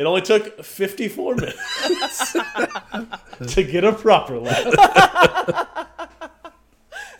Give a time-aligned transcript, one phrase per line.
[0.00, 2.32] It only took 54 minutes
[3.54, 4.66] to get a proper laugh.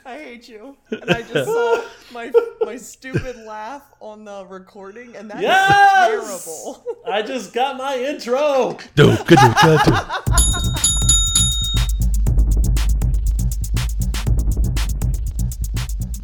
[0.06, 0.78] I hate you.
[0.90, 2.32] And I just saw my
[2.62, 6.08] my stupid laugh on the recording, and that is Yes!
[6.46, 6.84] terrible.
[7.06, 8.78] I just got my intro.
[8.96, 9.92] Do, good, do, good, do.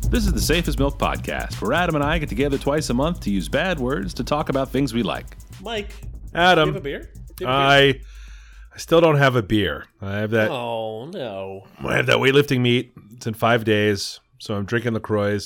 [0.08, 2.94] This is the Safe as Milk Podcast, where Adam and I get together twice a
[2.94, 5.36] month to use bad words to talk about things we like.
[5.60, 7.10] Mike, do you Adam, a beer?
[7.36, 8.00] Do you have a beer?
[8.00, 9.86] I, I still don't have a beer.
[10.00, 10.50] I have that.
[10.50, 11.66] Oh, no.
[11.78, 12.92] I have that weightlifting meet.
[13.14, 15.38] It's in five days, so I'm drinking Lacroix.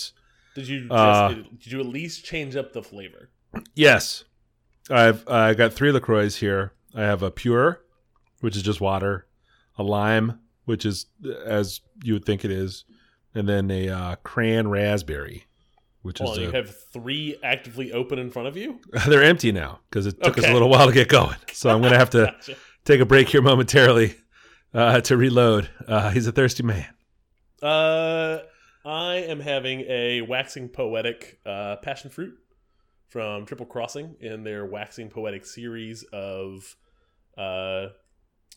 [0.55, 1.29] Did you just, Uh,
[1.63, 3.31] did you at least change up the flavor?
[3.75, 4.25] Yes,
[4.91, 6.73] I've I got three Lacroix here.
[6.95, 7.81] I have a pure,
[8.41, 9.27] which is just water,
[9.79, 11.07] a lime, which is
[11.45, 12.85] as you would think it is,
[13.35, 15.45] and then a uh, cran raspberry,
[16.03, 18.81] which Hold is on, a, you have three actively open in front of you?
[19.07, 21.37] they're empty now because it took us a little while to get going.
[21.53, 22.57] So I'm gonna have to Gotcha.
[22.85, 24.17] take a break here momentarily
[24.73, 25.69] uh, to reload.
[25.87, 26.87] Uh, he's a thirsty man.
[27.63, 28.39] Uh,
[28.85, 32.35] I am having a waxing poetic uh, passion fruit
[33.09, 36.77] from Triple Crossing in their waxing poetic series of
[37.37, 37.89] uh,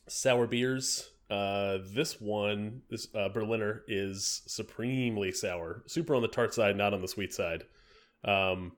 [0.07, 1.09] sour beers.
[1.29, 6.93] Uh, this one, this uh, Berliner, is supremely sour, super on the tart side, not
[6.93, 7.63] on the sweet side.
[8.23, 8.73] Um,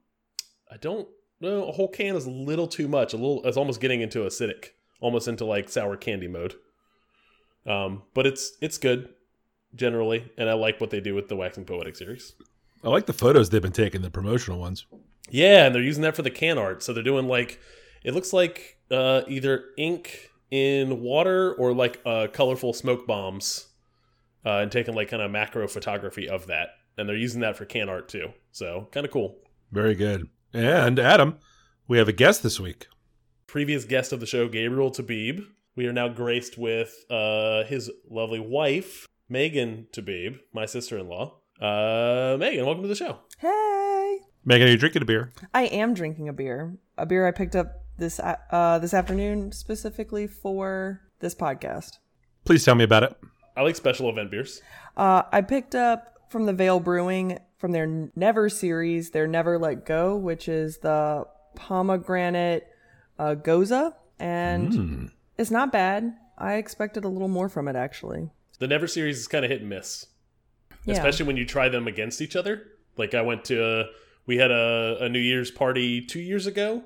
[0.71, 1.07] I don't
[1.41, 1.65] know.
[1.65, 3.13] A whole can is a little too much.
[3.13, 4.69] A little, it's almost getting into acidic,
[5.01, 6.55] almost into like sour candy mode.
[7.65, 9.09] Um, but it's it's good
[9.73, 12.33] generally, and I like what they do with the Waxing Poetic series.
[12.83, 14.85] I like the photos they've been taking, the promotional ones.
[15.29, 16.83] Yeah, and they're using that for the can art.
[16.83, 17.59] So they're doing like
[18.03, 23.67] it looks like uh, either ink in water or like uh, colorful smoke bombs,
[24.45, 27.65] uh, and taking like kind of macro photography of that, and they're using that for
[27.65, 28.29] can art too.
[28.51, 29.37] So kind of cool.
[29.71, 30.29] Very good.
[30.53, 31.37] And Adam,
[31.87, 32.87] we have a guest this week.
[33.47, 35.45] Previous guest of the show, Gabriel Tabib.
[35.75, 41.37] We are now graced with uh, his lovely wife, Megan Tabib, my sister-in-law.
[41.59, 43.19] Uh, Megan, welcome to the show.
[43.39, 45.33] Hey, Megan, are you drinking a beer?
[45.53, 46.77] I am drinking a beer.
[46.97, 51.97] A beer I picked up this uh, this afternoon specifically for this podcast.
[52.45, 53.15] Please tell me about it.
[53.57, 54.61] I like special event beers.
[54.97, 59.85] Uh, I picked up from the Veil Brewing from their Never series, their Never Let
[59.85, 61.25] Go, which is the
[61.55, 62.67] pomegranate
[63.17, 65.11] uh, gose, and Mm.
[65.37, 66.15] it's not bad.
[66.37, 68.29] I expected a little more from it actually.
[68.59, 70.07] The Never series is kind of hit and miss,
[70.85, 70.93] Yeah.
[70.95, 72.63] especially when you try them against each other.
[72.97, 73.83] Like I went to, uh,
[74.25, 76.83] we had a, a New Year's party two years ago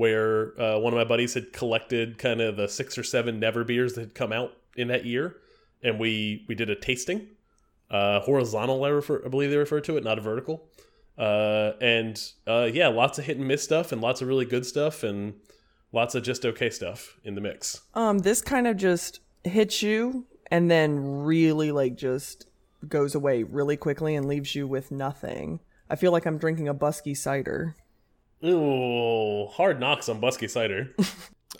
[0.00, 3.64] where uh, one of my buddies had collected kind of the six or seven Never
[3.64, 5.36] beers that had come out in that year,
[5.82, 7.28] and we we did a tasting,
[7.90, 8.82] uh, horizontal.
[8.82, 10.64] I refer, I believe they refer to it, not a vertical.
[11.18, 14.64] Uh, and uh, yeah, lots of hit and miss stuff, and lots of really good
[14.64, 15.34] stuff, and
[15.92, 17.82] lots of just okay stuff in the mix.
[17.92, 22.46] Um, this kind of just hits you and then really like just
[22.88, 25.60] goes away really quickly and leaves you with nothing.
[25.90, 27.76] I feel like I'm drinking a Buskey cider.
[28.44, 30.94] Ooh, hard knocks on Buskey cider.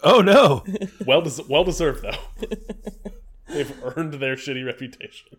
[0.02, 0.64] Oh no!
[1.06, 2.56] Well, des- well deserved though.
[3.48, 5.36] They've earned their shitty reputation.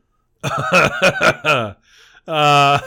[2.28, 2.80] uh,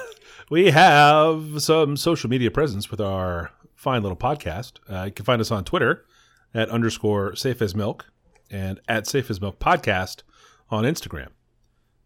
[0.50, 4.74] we have some social media presence with our fine little podcast.
[4.88, 6.04] Uh, you can find us on Twitter
[6.52, 8.04] at underscore safe as milk
[8.50, 10.22] and at safe as milk podcast
[10.70, 11.28] on Instagram.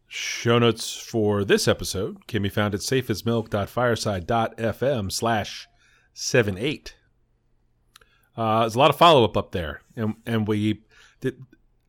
[0.07, 5.69] Show notes for this episode can be found at safeasmilk.fireside.fm slash
[6.19, 6.97] 78.
[8.37, 10.83] Uh, there's a lot of follow up up there, and and we
[11.21, 11.41] did.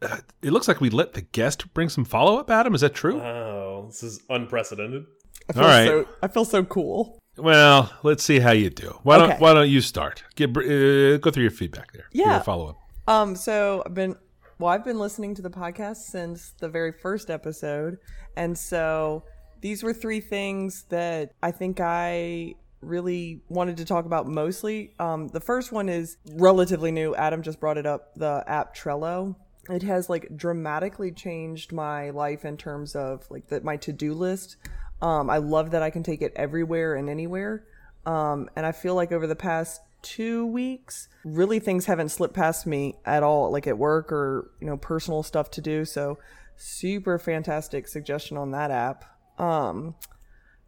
[0.02, 2.50] Uh, it looks like we let the guest bring some follow up.
[2.50, 3.18] Adam, is that true?
[3.18, 5.06] Wow, this is unprecedented.
[5.50, 5.88] I feel All right.
[5.88, 7.18] so I feel so cool.
[7.38, 9.00] Well, let's see how you do.
[9.04, 10.24] Why don't Why don't you start?
[10.36, 12.08] Give uh, go through your feedback there.
[12.12, 12.40] Yeah.
[12.42, 12.80] Follow up.
[13.08, 14.16] Um, so I've been
[14.60, 17.98] well, I've been listening to the podcast since the very first episode,
[18.38, 19.24] and so
[19.62, 24.94] these were three things that I think I really wanted to talk about mostly.
[25.00, 27.16] Um, the first one is relatively new.
[27.16, 28.16] Adam just brought it up.
[28.16, 29.36] The app Trello.
[29.70, 34.14] It has like dramatically changed my life in terms of like the, my to do
[34.14, 34.56] list.
[35.02, 37.66] Um, I love that I can take it everywhere and anywhere.
[38.06, 42.66] Um, and I feel like over the past two weeks, really things haven't slipped past
[42.66, 45.86] me at all, like at work or, you know, personal stuff to do.
[45.86, 46.18] So
[46.56, 49.06] super fantastic suggestion on that app.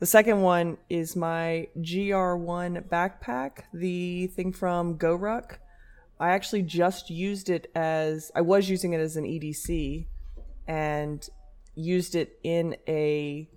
[0.02, 5.58] The second one is my GR1 backpack, the thing from GoRuck.
[6.20, 10.08] I actually just used it as, I was using it as an EDC
[10.68, 11.30] and
[11.76, 13.48] used it in a,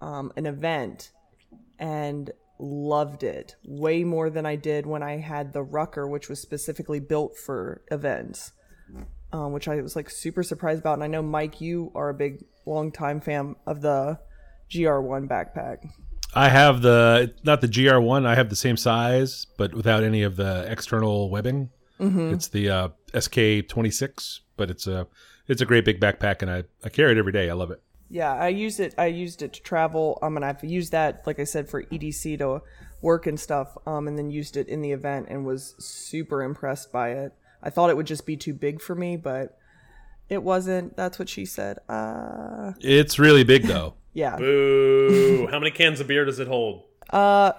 [0.00, 1.10] um, an event
[1.78, 6.40] and loved it way more than I did when I had the Rucker, which was
[6.40, 8.52] specifically built for events,
[9.34, 10.94] um, which I was like super surprised about.
[10.94, 14.18] And I know Mike, you are a big long time fan of the
[14.70, 15.90] GR1 backpack.
[16.34, 18.24] I have the not the GR1.
[18.24, 21.70] I have the same size, but without any of the external webbing.
[22.32, 25.06] It's the uh, SK26, but it's a
[25.48, 27.50] it's a great big backpack, and I I carry it every day.
[27.50, 27.82] I love it.
[28.08, 28.94] Yeah, I use it.
[28.98, 30.18] I used it to travel.
[30.20, 32.62] Um, and I've used that, like I said, for EDC to
[33.02, 33.76] work and stuff.
[33.86, 37.32] Um, and then used it in the event and was super impressed by it.
[37.62, 39.56] I thought it would just be too big for me, but
[40.30, 40.96] it wasn't.
[40.96, 41.78] That's what she said.
[41.88, 43.94] Uh, It's really big though.
[44.14, 44.36] yeah.
[44.36, 45.48] Boo!
[45.50, 46.84] How many cans of beer does it hold?
[47.10, 47.52] Uh,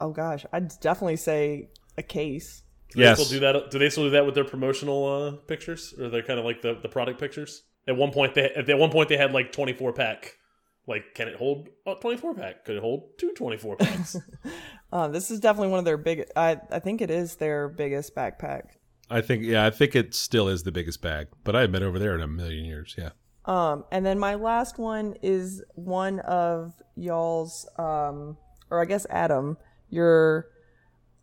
[0.00, 1.68] oh gosh, I'd definitely say
[1.98, 2.62] a case.
[2.90, 3.18] Do Yes.
[3.18, 3.70] They still do that?
[3.70, 6.62] Do they still do that with their promotional uh, pictures, or they're kind of like
[6.62, 7.64] the, the product pictures?
[7.88, 10.36] At one point, they at one point they had like twenty four pack.
[10.88, 12.64] Like, can it hold a twenty four pack?
[12.64, 14.16] Could it hold two 24 packs?
[14.92, 16.24] Uh, this is definitely one of their big.
[16.36, 18.76] I I think it is their biggest backpack.
[19.10, 21.82] I think yeah, I think it still is the biggest bag, but I haven't been
[21.82, 22.94] over there in a million years.
[22.98, 23.10] Yeah.
[23.44, 28.36] Um, and then my last one is one of y'all's, um,
[28.70, 29.56] or I guess Adam,
[29.88, 30.48] your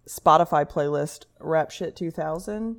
[0.07, 2.77] Spotify playlist, Rap Shit 2000.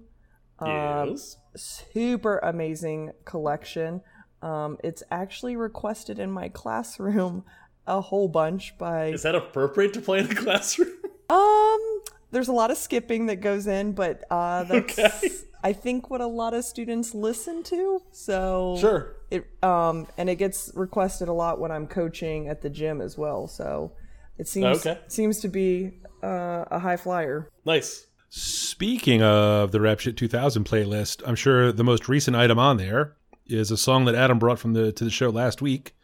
[0.65, 1.37] yes.
[1.57, 4.01] Super amazing collection.
[4.43, 7.45] Um, it's actually requested in my classroom
[7.87, 10.89] a whole bunch by Is that appropriate to play in the classroom?
[11.29, 11.94] Um,
[12.35, 15.31] there's a lot of skipping that goes in, but uh, that's Okay.
[15.63, 18.03] I think what a lot of students listen to.
[18.13, 19.17] So Sure.
[19.31, 23.17] it um and it gets requested a lot when I'm coaching at the gym as
[23.17, 23.47] well.
[23.49, 23.93] So
[24.37, 24.99] it seems Okay.
[25.09, 25.93] seems to be
[26.23, 27.49] uh, a high flyer.
[27.65, 28.07] Nice.
[28.29, 33.17] Speaking of the Rap Shit 2000 playlist, I'm sure the most recent item on there
[33.47, 35.95] is a song that Adam brought from the to the show last week,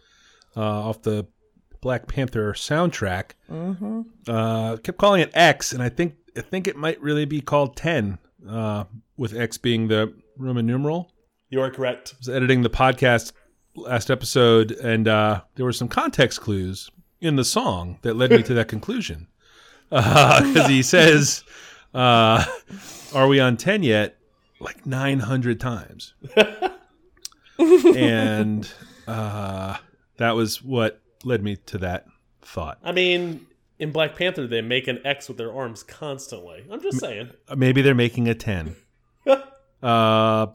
[0.57, 1.27] uh, off the
[1.83, 3.33] Black Panther soundtrack.
[3.51, 4.03] Mm-hmm.
[4.29, 7.77] Uh, kept calling it X, and I think I think it might really be called
[7.77, 8.19] Ten,
[8.49, 8.85] uh,
[9.17, 11.13] with X being the Roman numeral.
[11.49, 12.13] You are correct.
[12.15, 13.33] I was editing the podcast
[13.75, 16.91] last episode, and uh, there were some context clues
[17.21, 19.27] in the song that led me to that conclusion.
[19.91, 21.43] Because he says,
[21.95, 22.45] uh,
[23.13, 24.17] "Are we on ten yet?"
[24.61, 26.15] Like nine hundred times,
[27.59, 28.71] and
[29.09, 29.77] uh,
[30.19, 32.07] that was what led me to that
[32.43, 32.79] thought.
[32.85, 33.47] I mean,
[33.81, 36.65] in Black Panther, they make an X with their arms constantly.
[36.71, 37.31] I'm just saying.
[37.49, 38.77] Uh, Maybe they're making a ten.
[39.83, 40.49] Uh,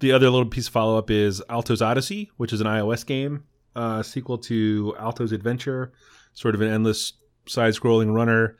[0.00, 3.44] the other little piece of follow up is Alto's Odyssey, which is an iOS game,
[3.76, 5.92] uh, sequel to Alto's Adventure,
[6.34, 7.12] sort of an endless
[7.46, 8.56] side scrolling runner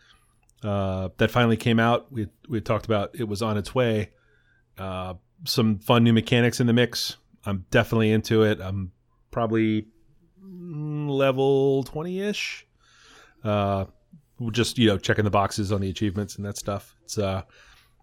[0.63, 2.13] uh, that finally came out.
[2.13, 4.11] We we talked about it was on its way.
[4.79, 5.15] Uh,
[5.45, 7.17] some fun new mechanics in the mix.
[7.45, 8.61] I'm definitely into it.
[8.61, 8.93] I'm
[9.33, 9.89] probably
[10.41, 12.65] mm, level twenty ish.
[13.43, 13.87] Uh,
[14.51, 16.97] just you know checking the boxes on the achievements and that stuff.
[17.05, 17.43] It's uh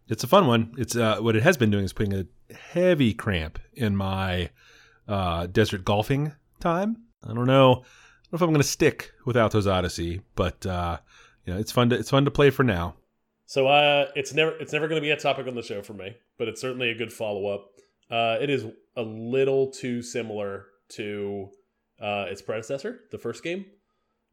[0.09, 0.73] it's a fun one.
[0.77, 4.49] It's uh, what it has been doing is putting a heavy cramp in my
[5.07, 6.97] uh, desert golfing time.
[7.23, 10.65] I don't know, I don't know if I'm going to stick with Alto's Odyssey, but
[10.65, 10.97] uh,
[11.45, 12.95] you know, it's fun to it's fun to play for now.
[13.45, 15.93] So uh, it's never it's never going to be a topic on the show for
[15.93, 17.69] me, but it's certainly a good follow up.
[18.09, 18.65] Uh, it is
[18.95, 21.49] a little too similar to
[22.01, 23.65] uh, its predecessor, the first game.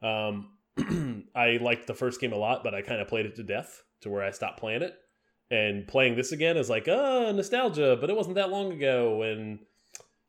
[0.03, 0.56] Um,
[1.35, 3.83] I liked the first game a lot, but I kind of played it to death
[4.03, 4.95] to where I stopped playing it.
[5.51, 9.61] And playing this again is like, uh, nostalgia, but it wasn't that long ago, and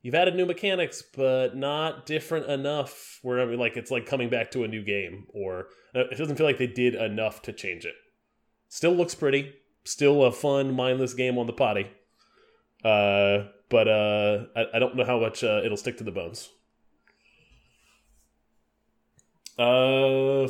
[0.01, 3.19] you've added new mechanics, but not different enough.
[3.23, 6.17] Where I mean, like it's like coming back to a new game, or uh, it
[6.17, 7.95] doesn't feel like they did enough to change it.
[8.69, 9.53] Still looks pretty.
[9.85, 11.87] Still a fun, mindless game on the potty.
[12.83, 16.49] Uh, but uh, I, I don't know how much uh, it'll stick to the bones.
[19.57, 20.47] Uh,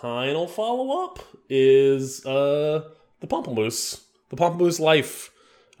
[0.00, 1.18] final follow up
[1.50, 2.88] is uh
[3.20, 4.02] the Pamplemousse.
[4.30, 5.30] The Pamplemousse Life.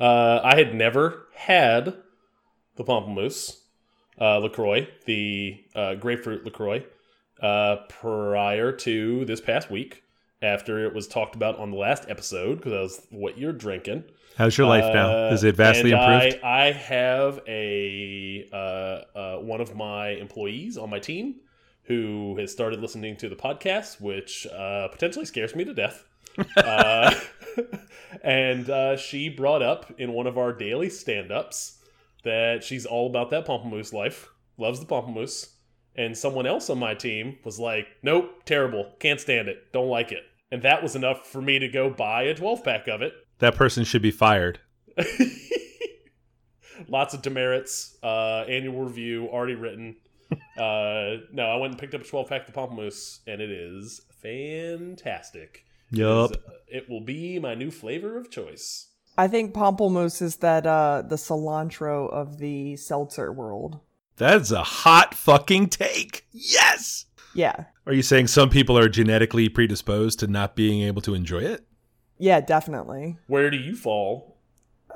[0.00, 1.96] Uh, I had never had
[2.76, 3.58] the Pamplemousse
[4.20, 6.84] uh, Lacroix, the uh, grapefruit Lacroix,
[7.42, 10.02] uh, prior to this past week.
[10.40, 14.04] After it was talked about on the last episode, because that was what you're drinking.
[14.36, 15.10] How's your life now?
[15.10, 16.38] Uh, Is it vastly improved?
[16.44, 21.40] I, I have a uh, uh, one of my employees on my team
[21.88, 26.04] who has started listening to the podcast, which uh, potentially scares me to death.
[26.56, 27.12] uh,
[28.22, 31.78] and uh, she brought up in one of our daily stand-ups
[32.22, 35.54] that she's all about that pamplemousse life, loves the pamplemousse,
[35.96, 40.12] and someone else on my team was like, "Nope, terrible, can't stand it, don't like
[40.12, 43.14] it." And that was enough for me to go buy a 12 pack of it
[43.38, 44.58] that person should be fired.
[46.88, 47.96] Lots of demerits.
[48.02, 49.96] Uh, annual review already written.
[50.58, 54.00] uh, no, I went and picked up a 12 pack of Pamplemousse, and it is
[54.22, 55.64] fantastic.
[55.90, 56.32] Yup.
[56.66, 58.88] It will be my new flavor of choice.
[59.16, 63.80] I think pamplemousse is that uh the cilantro of the seltzer world.
[64.16, 66.26] That's a hot fucking take.
[66.30, 67.06] Yes.
[67.34, 67.64] Yeah.
[67.86, 71.64] Are you saying some people are genetically predisposed to not being able to enjoy it?
[72.18, 73.16] Yeah, definitely.
[73.28, 74.38] Where do you fall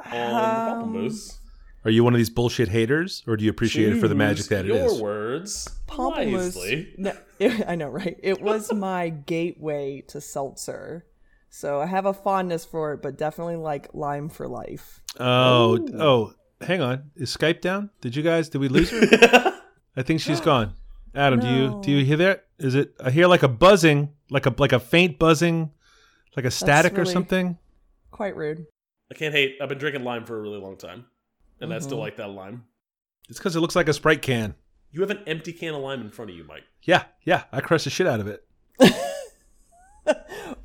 [0.06, 1.38] on Um, pamplemousse?
[1.84, 4.46] Are you one of these bullshit haters, or do you appreciate it for the magic
[4.46, 4.92] that it is?
[4.92, 6.32] your words Pamplemousse.
[6.32, 6.94] wisely.
[6.96, 7.12] No,
[7.66, 8.16] I know, right?
[8.22, 11.06] It was my gateway to seltzer.
[11.50, 15.00] So I have a fondness for it, but definitely like lime for life.
[15.18, 16.00] Oh, Ooh.
[16.00, 17.10] oh, hang on.
[17.16, 17.90] Is Skype down?
[18.00, 18.48] Did you guys?
[18.48, 19.60] Did we lose her?
[19.96, 20.72] I think she's gone.
[21.14, 22.46] Adam, do you do you hear that?
[22.58, 22.94] Is it?
[23.04, 25.72] I hear like a buzzing, like a like a faint buzzing,
[26.36, 27.58] like a static or something.
[28.10, 28.66] Quite rude.
[29.10, 29.56] I can't hate.
[29.60, 31.04] I've been drinking lime for a really long time,
[31.62, 31.84] and I Mm-hmm.
[31.84, 32.64] still like that lime.
[33.30, 34.54] It's because it looks like a Sprite can.
[34.90, 36.64] You have an empty can of lime in front of you, Mike.
[36.82, 37.44] Yeah, yeah.
[37.52, 38.44] I crushed the shit out of it.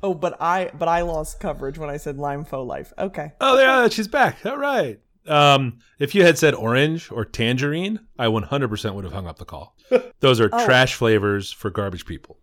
[0.00, 2.92] Oh, but I but I lost coverage when I said lime faux life.
[2.98, 3.32] Okay.
[3.40, 4.44] Oh, there, she's back.
[4.46, 5.00] All right.
[5.26, 9.44] Um, if you had said orange or tangerine, I 100% would have hung up the
[9.44, 9.76] call.
[10.20, 10.64] Those are Oh.
[10.64, 12.38] trash flavors for garbage people.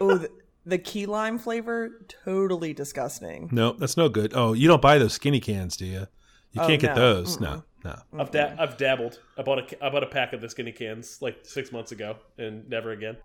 [0.00, 0.30] Oh, the,
[0.66, 3.48] the key lime flavor, totally disgusting.
[3.52, 4.32] No, that's no good.
[4.34, 6.06] Oh, you don't buy those skinny cans, do you?
[6.52, 7.14] You Oh, can't get no.
[7.14, 7.40] those.
[7.40, 7.96] No, no.
[8.18, 9.20] I've da- I've dabbled.
[9.36, 12.68] I bought a bought a pack of the skinny cans like six months ago, and
[12.68, 13.16] never again.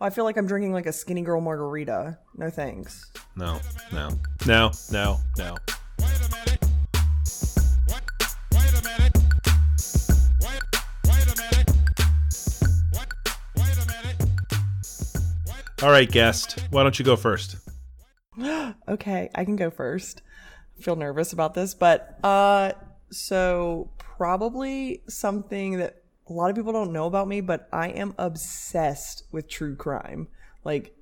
[0.00, 2.18] I feel like I'm drinking like a skinny girl margarita.
[2.36, 3.10] No thanks.
[3.34, 3.60] No,
[3.92, 4.10] no,
[4.46, 5.56] no, no, no.
[15.82, 16.58] All right, guest.
[16.70, 17.56] Why don't you go first?
[18.88, 20.22] Okay, I can go first.
[20.78, 22.72] I feel nervous about this, but uh
[23.10, 28.14] so probably something that a lot of people don't know about me, but I am
[28.18, 30.28] obsessed with true crime.
[30.64, 30.94] Like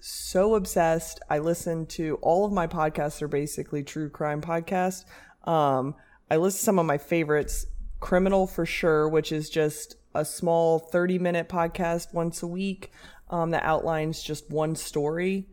[0.00, 1.20] so obsessed.
[1.28, 5.04] I listen to all of my podcasts are basically true crime podcasts.
[5.44, 5.94] Um
[6.30, 7.66] I listen to some of my favorites,
[8.00, 12.92] Criminal for sure, which is just a small 30 minute podcast once a week
[13.30, 15.48] um, that outlines just one story.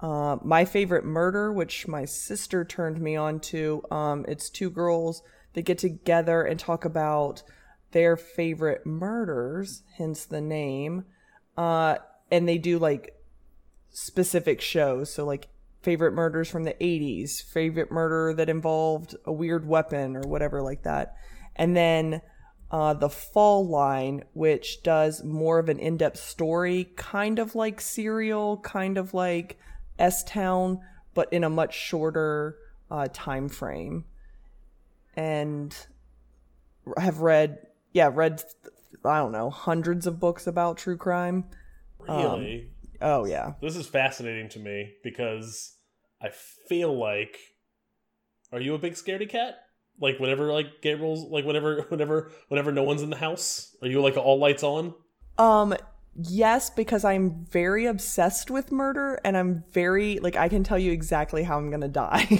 [0.00, 5.22] Uh, my favorite murder, which my sister turned me on to, um, it's two girls
[5.52, 7.42] that get together and talk about
[7.92, 11.04] their favorite murders, hence the name.
[11.56, 11.96] Uh,
[12.30, 13.14] and they do like
[13.90, 15.12] specific shows.
[15.12, 15.48] So, like,
[15.82, 20.82] favorite murders from the 80s, favorite murder that involved a weird weapon or whatever like
[20.82, 21.14] that.
[21.56, 22.22] And then
[22.70, 27.80] uh, the Fall line, which does more of an in depth story, kind of like
[27.80, 29.58] Serial, kind of like
[30.00, 30.80] S Town,
[31.14, 32.56] but in a much shorter
[32.90, 34.04] uh, time frame.
[35.16, 35.76] And
[36.96, 37.58] have read,
[37.92, 38.42] yeah, read,
[39.04, 41.44] I don't know, hundreds of books about true crime.
[41.98, 42.70] Really,
[43.02, 43.54] Oh, yeah.
[43.62, 45.74] this is fascinating to me because
[46.22, 46.28] I
[46.68, 47.36] feel like,
[48.52, 49.56] are you a big scaredy cat?
[50.00, 54.00] Like whenever like Gabriel's like whenever whenever whenever no one's in the house, are you
[54.00, 54.94] like all lights on?
[55.36, 55.74] Um,
[56.28, 60.92] yes, because I'm very obsessed with murder, and I'm very like I can tell you
[60.92, 62.20] exactly how I'm gonna die.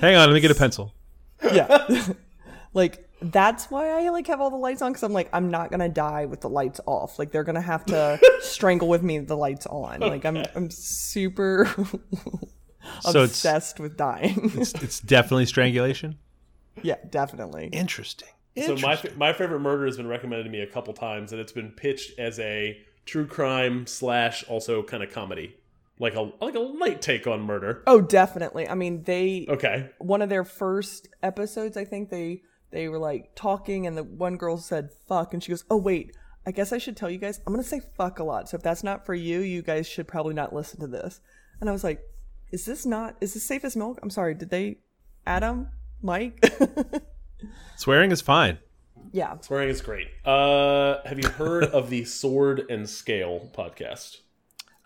[0.00, 0.94] Hang on, let me get a pencil.
[1.52, 1.86] yeah,
[2.74, 5.70] like that's why I like have all the lights on because I'm like I'm not
[5.70, 7.18] gonna die with the lights off.
[7.18, 10.00] Like they're gonna have to strangle with me the lights on.
[10.00, 11.68] Like I'm I'm super
[13.02, 14.50] So obsessed with dying.
[14.54, 16.16] it's it's definitely strangulation.
[16.82, 17.66] yeah, definitely.
[17.68, 18.28] Interesting.
[18.56, 21.52] So my my favorite murder has been recommended to me a couple times, and it's
[21.52, 25.56] been pitched as a true crime slash also kind of comedy,
[25.98, 27.82] like a like a light take on murder.
[27.86, 28.68] Oh, definitely.
[28.68, 33.34] I mean, they Okay, one of their first episodes, I think they they were like
[33.34, 36.78] talking, and the one girl said "fuck," and she goes, "Oh wait, I guess I
[36.78, 37.40] should tell you guys.
[37.46, 38.48] I'm gonna say fuck a lot.
[38.48, 41.20] So if that's not for you, you guys should probably not listen to this."
[41.60, 42.00] And I was like,
[42.50, 43.16] "Is this not?
[43.20, 44.34] Is this safe as milk?" I'm sorry.
[44.34, 44.78] Did they,
[45.26, 45.68] Adam,
[46.02, 46.44] Mike?
[47.76, 48.58] Swearing is fine.
[49.12, 49.36] yeah.
[49.40, 50.08] swearing is great.
[50.24, 54.18] Uh, have you heard of the Sword and Scale podcast?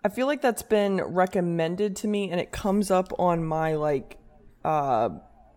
[0.03, 4.17] I feel like that's been recommended to me, and it comes up on my like
[4.63, 5.09] uh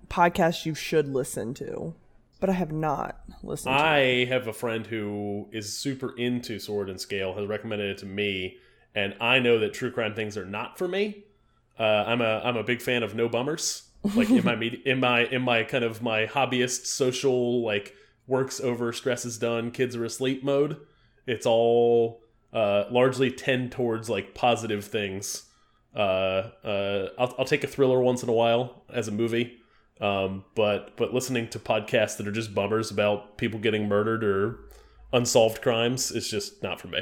[0.08, 1.94] podcast you should listen to,
[2.40, 3.76] but I have not listened.
[3.76, 7.98] to I have a friend who is super into Sword and Scale, has recommended it
[7.98, 8.56] to me,
[8.94, 11.24] and I know that true crime things are not for me.
[11.78, 13.87] Uh, I'm a I'm a big fan of no bummers.
[14.14, 17.94] Like in my in my in my kind of my hobbyist social like
[18.26, 20.78] works over stress is done kids are asleep mode.
[21.26, 22.20] It's all
[22.52, 25.44] uh, largely tend towards like positive things.
[25.94, 29.58] Uh, uh, I'll, I'll take a thriller once in a while as a movie,
[30.00, 34.60] um, but but listening to podcasts that are just bummers about people getting murdered or
[35.12, 37.00] unsolved crimes is just not for me.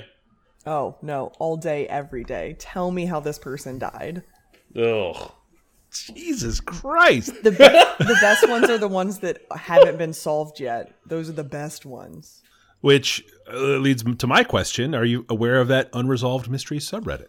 [0.67, 2.57] Oh, no, all day, every day.
[2.59, 4.25] Tell me how this person died.
[4.77, 5.33] Ugh.
[5.93, 7.43] Jesus Christ.
[7.43, 10.95] The, be- the best ones are the ones that haven't been solved yet.
[11.07, 12.43] Those are the best ones.
[12.81, 17.29] Which uh, leads to my question Are you aware of that unresolved mystery subreddit?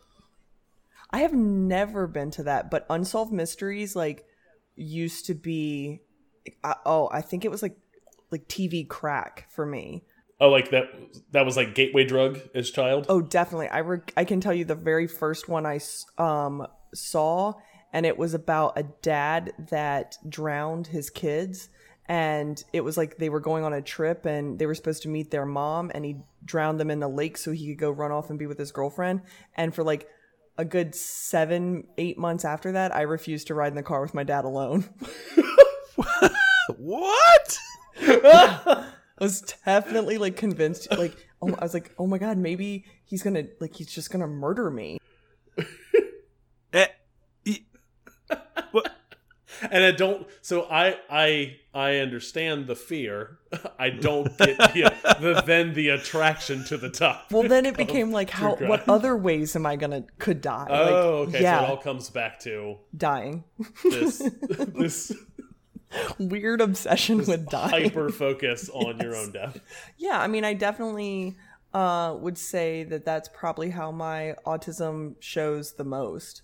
[1.10, 4.26] I have never been to that, but Unsolved Mysteries, like,
[4.76, 6.02] used to be.
[6.64, 7.78] Uh, oh, I think it was like
[8.32, 10.04] like TV crack for me.
[10.40, 10.86] Oh, like that.
[11.32, 13.08] That was like gateway drug as child.
[13.10, 13.70] Oh, definitely.
[13.70, 15.80] I re- I can tell you the very first one I
[16.18, 17.54] um saw,
[17.98, 21.70] and it was about a dad that drowned his kids,
[22.06, 25.10] and it was like they were going on a trip and they were supposed to
[25.10, 28.12] meet their mom, and he drowned them in the lake so he could go run
[28.12, 29.22] off and be with his girlfriend.
[29.56, 30.08] And for like
[30.60, 34.14] a good seven, eight months after that, I refused to ride in the car with
[34.14, 34.86] my dad alone.
[36.78, 37.58] What?
[38.00, 38.86] I
[39.20, 43.46] was definitely like convinced, like, oh, I was like, oh my god, maybe he's gonna
[43.60, 45.00] like he's just gonna murder me.
[46.74, 46.88] Eh,
[47.46, 47.66] e-
[49.72, 50.28] and I don't.
[50.42, 53.40] So I I I understand the fear.
[53.80, 57.32] I don't get the, the then the attraction to the top.
[57.32, 58.56] Well, then it became like, how?
[58.56, 58.70] crime.
[58.70, 60.68] What other ways am I gonna could die?
[60.70, 60.84] Oh,
[61.26, 61.42] like, okay.
[61.44, 63.44] Yeah, So it all comes back to dying.
[63.84, 65.14] this this
[66.20, 67.70] Weird obsession with dying.
[67.70, 69.60] hyper focus on your own death.
[69.98, 71.38] Yeah, I mean, I definitely
[71.74, 76.42] uh, would say that that's probably how my autism shows the most.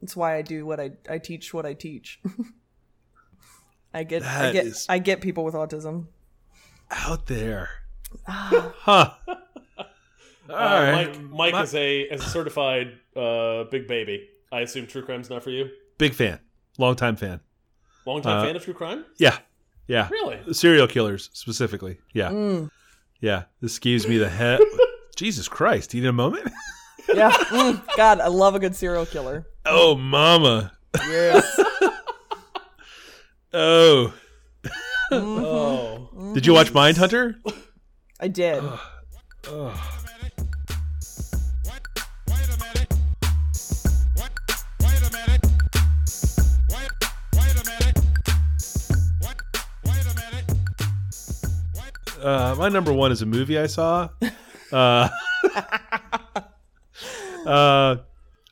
[0.00, 2.20] That's why I do what I I teach what I teach.
[3.94, 6.06] I get I get is- I get people with autism.
[6.90, 7.68] Out there.
[8.26, 8.72] Ah.
[8.86, 9.10] Huh.
[10.48, 11.06] All Uh, right.
[11.20, 14.28] Mike Mike My- is a as a certified uh, big baby.
[14.52, 15.68] I assume true crime's not for you.
[15.98, 16.38] Big fan.
[16.78, 17.40] Long-time fan.
[18.04, 19.04] Long time Uh, fan of true crime.
[19.18, 19.38] Yeah.
[19.88, 20.08] Yeah.
[20.10, 20.38] Really?
[20.52, 21.98] Serial killers specifically.
[22.12, 22.30] Yeah.
[22.30, 22.70] Mm.
[23.20, 23.44] Yeah.
[23.60, 24.60] This gives me the head.
[25.16, 25.94] Jesus Christ.
[25.94, 26.48] You need a moment?
[27.12, 27.32] Yeah.
[27.32, 27.82] Mm.
[27.96, 29.46] God, I love a good serial killer.
[29.68, 30.72] Oh, mama.
[31.08, 31.60] Yes.
[33.58, 34.12] Oh.
[35.10, 37.36] Oh, Did you watch Mindhunter?
[38.20, 38.62] I did.
[38.62, 38.72] Wait
[39.48, 39.72] a minute.
[52.22, 54.08] Uh, my number one is a movie I saw.
[54.72, 55.08] Uh,
[57.46, 57.96] uh,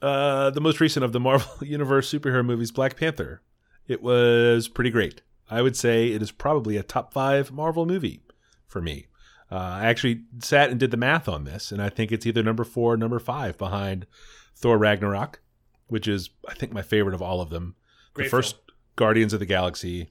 [0.04, 3.40] uh, the most recent of the Marvel Universe superhero movies, Black Panther.
[3.88, 5.22] It was pretty great.
[5.50, 8.20] I would say it is probably a top five Marvel movie
[8.66, 9.06] for me.
[9.50, 12.42] Uh, I actually sat and did the math on this, and I think it's either
[12.42, 14.06] number four or number five behind
[14.54, 15.40] Thor Ragnarok,
[15.86, 17.74] which is, I think, my favorite of all of them.
[18.12, 18.56] Great the first
[18.96, 20.10] Guardians of the Galaxy,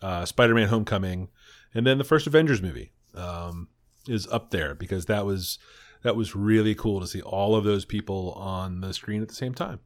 [0.00, 1.28] uh, Spider Man Homecoming,
[1.74, 3.68] and then the first Avengers movie um,
[4.08, 5.58] is up there because that was
[6.04, 9.34] that was really cool to see all of those people on the screen at the
[9.34, 9.80] same time.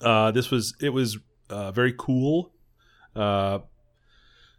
[0.00, 1.16] Uh, this was it was
[1.48, 2.52] uh, very cool.
[3.14, 3.60] Uh,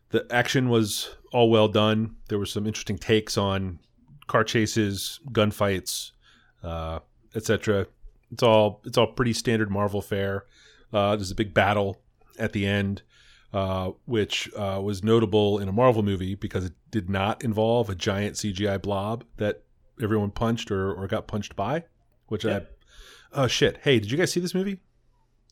[0.09, 2.15] the action was all well done.
[2.29, 3.79] There were some interesting takes on
[4.27, 6.11] car chases, gunfights,
[6.63, 6.99] uh,
[7.35, 7.87] etc.
[8.31, 10.45] It's all it's all pretty standard Marvel fare.
[10.93, 12.01] Uh, there's a big battle
[12.39, 13.01] at the end,
[13.51, 18.35] uh, which was notable in a Marvel movie because it did not involve a giant
[18.35, 19.62] CGI blob that
[20.01, 21.83] everyone punched or, or got punched by.
[22.27, 22.61] Which Yeah.
[23.33, 23.79] I oh shit!
[23.83, 24.79] Hey, did you guys see this movie?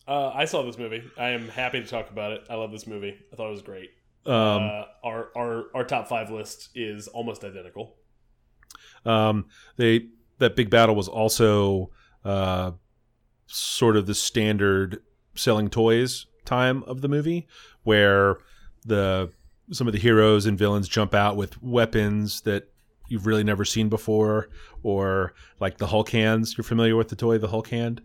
[0.08, 1.04] Uh, I saw this movie.
[1.18, 2.46] I am happy to talk about it.
[2.50, 3.18] I love this movie.
[3.32, 3.92] I thought it was great.
[4.26, 7.96] Um, uh, our our our top five list is almost identical.
[9.06, 9.46] Um,
[9.78, 10.08] they
[10.40, 11.92] that big battle was also
[12.24, 12.72] uh,
[13.48, 15.02] sort of the standard
[15.36, 17.48] selling toys time of the movie,
[17.84, 18.38] where
[18.86, 19.32] the
[19.72, 22.72] some of the heroes and villains jump out with weapons that
[23.12, 24.50] you've really never seen before,
[24.84, 26.58] or like the Hulk hands.
[26.58, 28.02] You're familiar with the toy, the Hulk hand?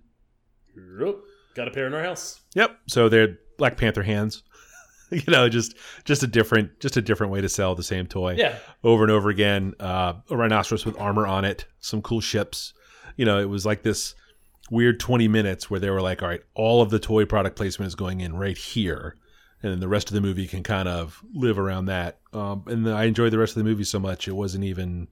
[1.00, 1.16] Yep.
[1.54, 2.40] Got a pair in our house.
[2.54, 2.76] Yep.
[2.88, 4.42] So they're Black Panther hands.
[5.10, 8.34] you know, just just a different just a different way to sell the same toy
[8.36, 8.56] Yeah.
[8.84, 9.74] over and over again.
[9.80, 12.74] Uh, a rhinoceros with armor on it, some cool ships.
[13.16, 14.14] You know, it was like this
[14.70, 17.86] weird 20 minutes where they were like, all right, all of the toy product placement
[17.86, 19.16] is going in right here.
[19.66, 22.20] And then the rest of the movie can kind of live around that.
[22.32, 25.08] Um, and I enjoyed the rest of the movie so much, it wasn't even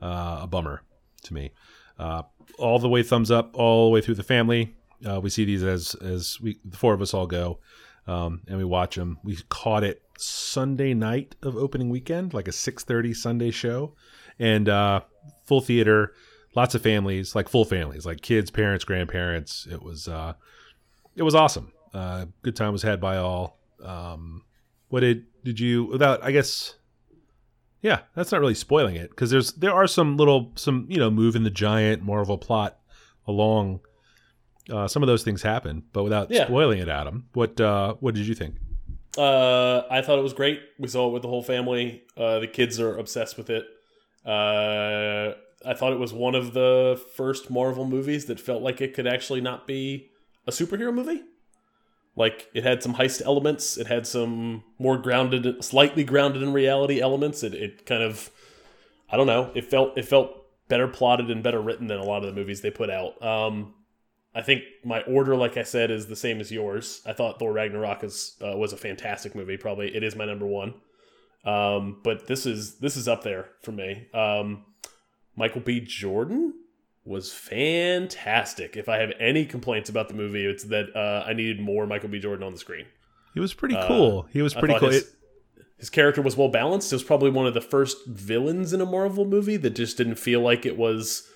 [0.00, 0.82] uh, a bummer
[1.24, 1.50] to me.
[1.98, 2.22] Uh,
[2.56, 4.76] all the way thumbs up, all the way through the family.
[5.04, 7.58] Uh, we see these as as we the four of us all go,
[8.06, 9.18] um, and we watch them.
[9.24, 13.96] We caught it Sunday night of opening weekend, like a six thirty Sunday show,
[14.38, 15.00] and uh,
[15.46, 16.12] full theater,
[16.54, 19.66] lots of families, like full families, like kids, parents, grandparents.
[19.68, 20.34] It was uh,
[21.16, 21.72] it was awesome.
[21.92, 23.55] Uh, good time was had by all.
[23.84, 24.42] Um,
[24.88, 26.22] what did did you without?
[26.22, 26.74] I guess
[27.82, 31.10] Yeah, that's not really spoiling it because there's there are some little some you know
[31.10, 32.78] moving the giant Marvel plot
[33.26, 33.80] along.
[34.70, 36.46] Uh, some of those things happen, but without Yeah.
[36.46, 37.28] spoiling it, Adam.
[37.34, 38.56] What uh, what did you think?
[39.16, 40.60] Uh, I thought it was great.
[40.78, 42.02] We saw it with the whole family.
[42.16, 43.64] Uh, the kids are obsessed with it.
[44.24, 45.34] Uh,
[45.64, 49.06] I thought it was one of the first Marvel movies that felt like it could
[49.06, 50.10] actually not be
[50.46, 51.22] a superhero movie.
[52.16, 53.76] Like it had some heist elements.
[53.76, 57.42] It had some more grounded, slightly grounded in reality elements.
[57.42, 58.30] It, it kind of,
[59.10, 59.52] I don't know.
[59.54, 60.30] It felt it felt
[60.68, 63.22] better plotted and better written than a lot of the movies they put out.
[63.22, 63.74] Um,
[64.34, 67.00] I think my order, like I said, is the same as yours.
[67.06, 69.56] I thought Thor Ragnarok is, uh, was a fantastic movie.
[69.56, 70.74] Probably it is my number one.
[71.44, 74.08] Um, but this is this is up there for me.
[74.12, 74.64] Um,
[75.36, 75.80] Michael B.
[75.80, 76.54] Jordan
[77.06, 78.76] was fantastic.
[78.76, 82.08] If I have any complaints about the movie, it's that uh, I needed more Michael
[82.08, 82.18] B.
[82.18, 82.86] Jordan on the screen.
[83.34, 84.26] He was pretty cool.
[84.32, 84.90] He was Uh, pretty cool.
[84.90, 85.14] His,
[85.78, 86.92] his character was well balanced.
[86.92, 90.14] It was probably one of the first villains in a Marvel movie that just didn't
[90.16, 91.28] feel like it was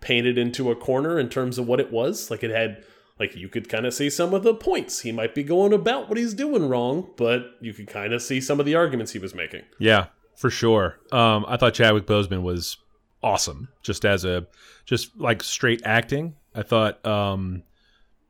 [0.00, 2.30] painted into a corner in terms of what it was.
[2.30, 2.84] Like it had,
[3.18, 6.08] like you could kind of see some of the points he might be going about
[6.08, 9.18] what he's doing wrong, but you could kind of see some of the arguments he
[9.18, 9.62] was making.
[9.78, 10.98] Yeah, for sure.
[11.10, 12.76] Um, I thought Chadwick Boseman was
[13.22, 14.46] awesome, just as a
[14.84, 16.34] just like straight acting.
[16.54, 17.62] I thought um,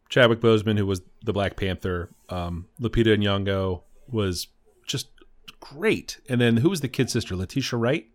[0.09, 4.48] Chadwick Boseman, who was the Black Panther, um, Lupita Nyong'o was
[4.87, 5.09] just
[5.61, 6.20] great.
[6.29, 7.37] And then who was the kid sister?
[7.37, 8.07] Letitia Wright.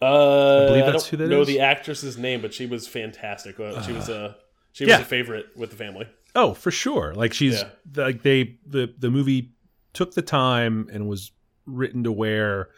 [0.00, 1.48] Uh, I believe don't that's who that know is.
[1.48, 3.58] the actress's name, but she was fantastic.
[3.58, 4.36] Uh, she was a
[4.72, 4.98] she yeah.
[4.98, 6.06] was a favorite with the family.
[6.36, 7.14] Oh, for sure.
[7.14, 7.68] Like she's Yeah.
[8.04, 9.52] like they the the movie
[9.94, 11.32] took the time and was
[11.66, 12.68] written to where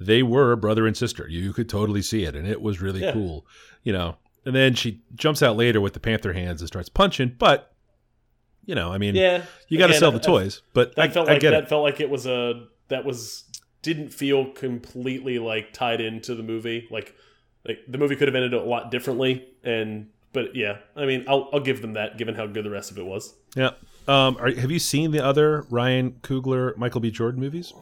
[0.00, 1.28] they were brother and sister.
[1.28, 3.12] You could totally see it, and it was really Yeah.
[3.12, 3.46] cool.
[3.82, 7.36] You know, and then she jumps out later with the panther hands and starts punching.
[7.38, 7.72] But
[8.66, 10.62] you know, I mean, Yeah, you got to sell the I- toys.
[10.74, 11.68] But That I, felt I like that it.
[11.68, 13.44] felt like it was a that was
[13.82, 16.86] didn't feel completely like tied into the movie.
[16.90, 17.14] Like
[17.66, 19.46] like the movie could have ended a lot differently.
[19.64, 22.90] And but yeah, I mean, I'll I'll give them that given how good the rest
[22.90, 23.34] of it was.
[23.56, 23.70] Yeah.
[24.08, 27.10] Um, are, have you seen the other Ryan Coogler, Michael B.
[27.10, 27.72] Jordan movies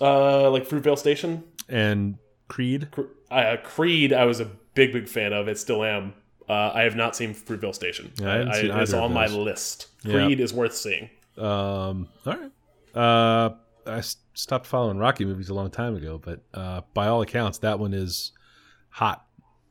[0.00, 2.16] Uh, like Fruitvale Station, and
[2.48, 2.88] Creed?
[2.90, 4.12] Cre- uh, Creed.
[4.12, 5.48] I was a big big fan of.
[5.48, 6.14] It still am.
[6.48, 8.12] Uh, I have not seen Fruitvale Station.
[8.16, 9.88] Yeah, I seen it's on my list.
[10.02, 10.12] Yeah.
[10.14, 11.10] Creed is worth seeing.
[11.36, 12.50] Um, all right.
[12.94, 13.54] Uh,
[13.86, 14.02] I
[14.34, 17.94] stopped following Rocky movies a long time ago, but uh, by all accounts, that one
[17.94, 18.32] is
[18.88, 19.24] hot.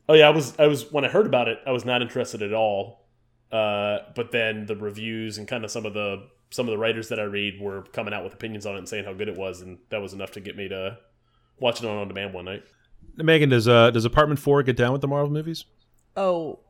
[0.08, 2.42] Oh yeah, I was I was when I heard about it, I was not interested
[2.42, 3.00] at all.
[3.52, 7.08] Uh, but then the reviews and kind of some of the some of the writers
[7.08, 9.36] that I read were coming out with opinions on it and saying how good it
[9.36, 10.98] was, and that was enough to get me to
[11.58, 12.64] watch it on on demand one night.
[13.16, 15.64] Megan, does uh, does Apartment Four get down with the Marvel movies?
[16.16, 16.60] Oh,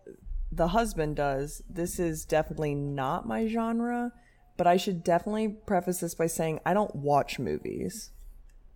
[0.53, 1.63] the husband does.
[1.69, 4.13] This is definitely not my genre,
[4.57, 8.11] but I should definitely preface this by saying I don't watch movies.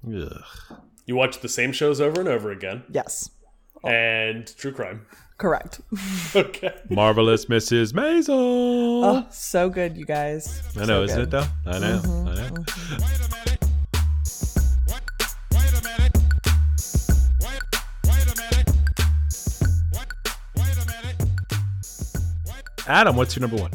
[0.06, 0.78] Ugh.
[1.06, 3.30] You watch the same shows over and over again, Yes,
[3.86, 5.06] and true crime.
[5.38, 5.80] correct.
[6.36, 6.74] okay.
[6.90, 7.92] Marvelous Mrs.
[7.92, 8.30] Maisel.
[8.30, 10.62] Oh, so good, you guys.
[10.76, 11.46] I know, So isn't it though?
[11.66, 12.02] I know.
[12.28, 12.64] I know.
[22.86, 23.70] Adam, what's your number one?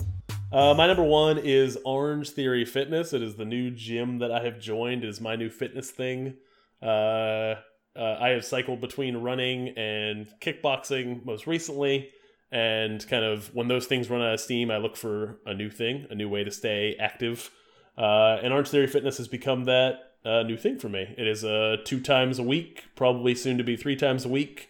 [0.52, 3.14] Uh, my number one is Orange Theory Fitness.
[3.14, 5.04] It is the new gym that I have joined.
[5.04, 6.36] It is my new fitness thing.
[6.82, 7.56] Uh,
[8.00, 12.10] uh, I have cycled between running and kickboxing most recently,
[12.52, 15.70] and kind of when those things run out of steam, I look for a new
[15.70, 17.52] thing, a new way to stay active.
[17.98, 21.14] Uh, and Orange Theory Fitness has become that uh, new thing for me.
[21.18, 24.70] It is a two times a week, probably soon to be three times a week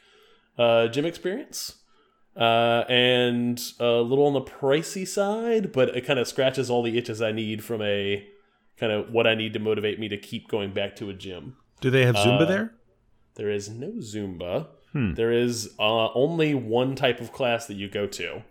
[0.57, 1.75] uh, gym experience
[2.35, 6.97] uh, and a little on the pricey side, but it kind of scratches all the
[6.97, 8.27] itches I need from a
[8.77, 11.57] kind of what I need to motivate me to keep going back to a gym.
[11.81, 12.73] Do they have Zumba Uh, there?
[13.39, 14.67] There is no Zumba.
[14.91, 15.13] Hmm.
[15.13, 18.43] There is uh, only one type of class that you go to,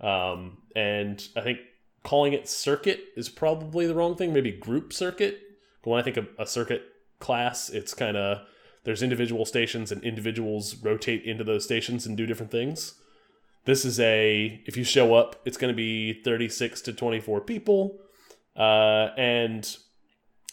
[0.00, 1.58] um, and I think
[2.04, 4.32] calling it circuit is probably the wrong thing.
[4.32, 5.40] Maybe group circuit.
[5.82, 6.84] But when I think of a circuit
[7.18, 8.46] class, it's kind of
[8.84, 12.94] there's individual stations and individuals rotate into those stations and do different things.
[13.64, 17.98] This is a if you show up, it's going to be 36 to 24 people,
[18.54, 19.76] uh, and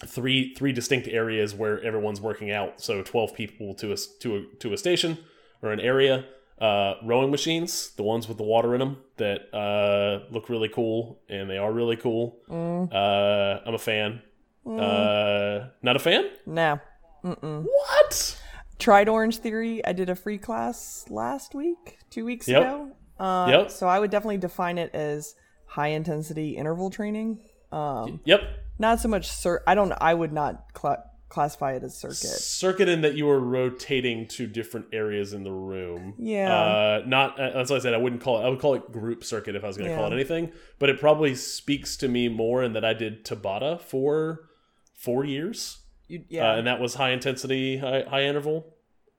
[0.06, 2.82] three three distinct areas where everyone's working out.
[2.82, 5.18] So 12 people to a to a to a station
[5.62, 6.26] or an area.
[6.60, 11.20] Uh, rowing machines, the ones with the water in them that uh, look really cool,
[11.28, 12.38] and they are really cool.
[12.50, 14.22] Uh, I'm a fan.
[14.66, 16.30] Uh, not a fan?
[16.46, 16.80] No.
[17.26, 17.66] Mm-mm.
[17.66, 18.42] What?
[18.80, 19.86] Tried Orange Theory.
[19.86, 22.62] I did a free class last week, two weeks Yep.
[22.62, 22.92] ago.
[23.20, 23.72] Uh, Yep.
[23.72, 27.40] So I would definitely define it as high intensity interval training.
[27.72, 28.42] Um, Yep.
[28.80, 29.94] Not so much cir- I don't.
[30.02, 32.16] I would not cl- classify it as circuit.
[32.18, 36.14] Circuit in that you were rotating to different areas in the room.
[36.18, 36.54] Yeah.
[36.54, 38.46] Uh, not uh, that's why I said I wouldn't call it.
[38.46, 40.52] I would call it group circuit if I was going to call it anything.
[40.80, 44.50] But it probably speaks to me more in that I did Tabata for
[44.94, 46.52] four years, You, yeah.
[46.52, 48.74] uh, and that was high intensity, high, high interval.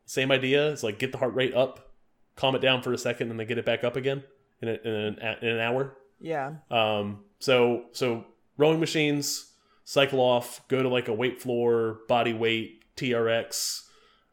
[0.06, 0.70] Same idea.
[0.72, 1.92] It's like get the heart rate up,
[2.36, 4.22] calm it down for a second, and then get it back up again
[4.62, 5.96] in, a, in, an, in an hour.
[6.20, 6.52] yeah.
[6.70, 8.24] Um, so so
[8.56, 9.52] rowing machines,
[9.84, 13.82] cycle off, go to like a weight floor, body weight, TRX,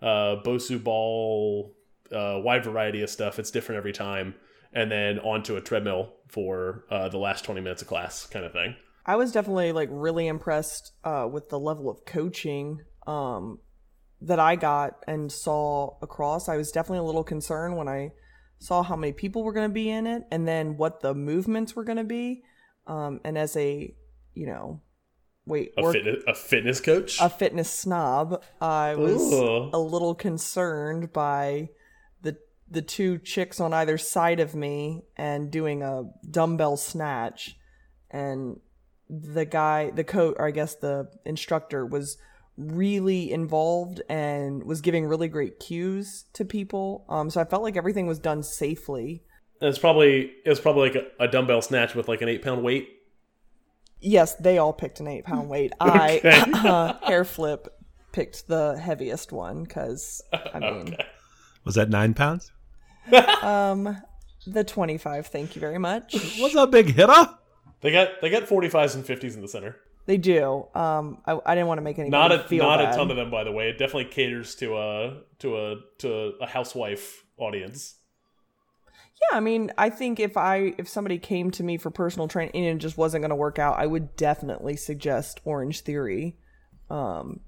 [0.02, 1.76] uh, Bosu ball,
[2.12, 3.40] uh, wide variety of stuff.
[3.40, 4.36] It's different every time,
[4.74, 8.52] and then onto a treadmill for uh, the last twenty minutes of class, kind of
[8.52, 8.76] thing.
[9.06, 13.60] I was definitely like really impressed uh, with the level of coaching um,
[14.22, 16.48] that I got and saw across.
[16.48, 18.12] I was definitely a little concerned when I
[18.60, 21.76] saw how many people were going to be in it and then what the movements
[21.76, 22.44] were going to be.
[22.88, 23.94] Um, and as a,
[24.34, 24.82] you know,
[25.46, 27.20] wait, A fitness a fitness coach.
[27.22, 29.70] a fitness snob, I was Ooh.
[29.74, 31.70] a little concerned by
[32.22, 32.38] the
[32.70, 37.58] the two chicks on either side of me and doing a dumbbell snatch
[38.12, 38.60] and
[39.10, 42.18] the guy the coach or I guess the instructor was
[42.58, 47.06] really involved and was giving really great cues to people.
[47.10, 49.24] Um so I felt like everything was done safely.
[49.60, 52.42] And it's probably it was probably like a, a dumbbell snatch with like an eight
[52.42, 52.90] pound weight.
[54.04, 55.72] Yes, they all picked an 8 pound weight.
[55.82, 56.22] Okay.
[56.32, 56.68] I
[57.02, 57.68] uh, hair flip
[58.12, 61.06] picked the heaviest one cuz I mean Okay.
[61.66, 62.52] Was that nine pounds?
[63.42, 63.98] Um,
[64.46, 65.28] the twenty-five.
[65.28, 66.14] Thank you very much.
[66.38, 67.30] What's up, big hitter?
[67.82, 69.78] They got they got forty fives and fifties in the center.
[70.06, 70.68] They do.
[70.76, 72.94] Um, I, I didn't want to make any Not a feel not bad.
[72.94, 73.70] a ton of them, by the way.
[73.70, 76.10] It definitely caters to a to a to
[76.42, 77.96] a housewife audience.
[79.22, 82.56] Yeah, I mean, I think if I if somebody came to me for personal training
[82.56, 86.38] and it just wasn't going to work out, I would definitely suggest Orange Theory.
[86.90, 87.40] Um,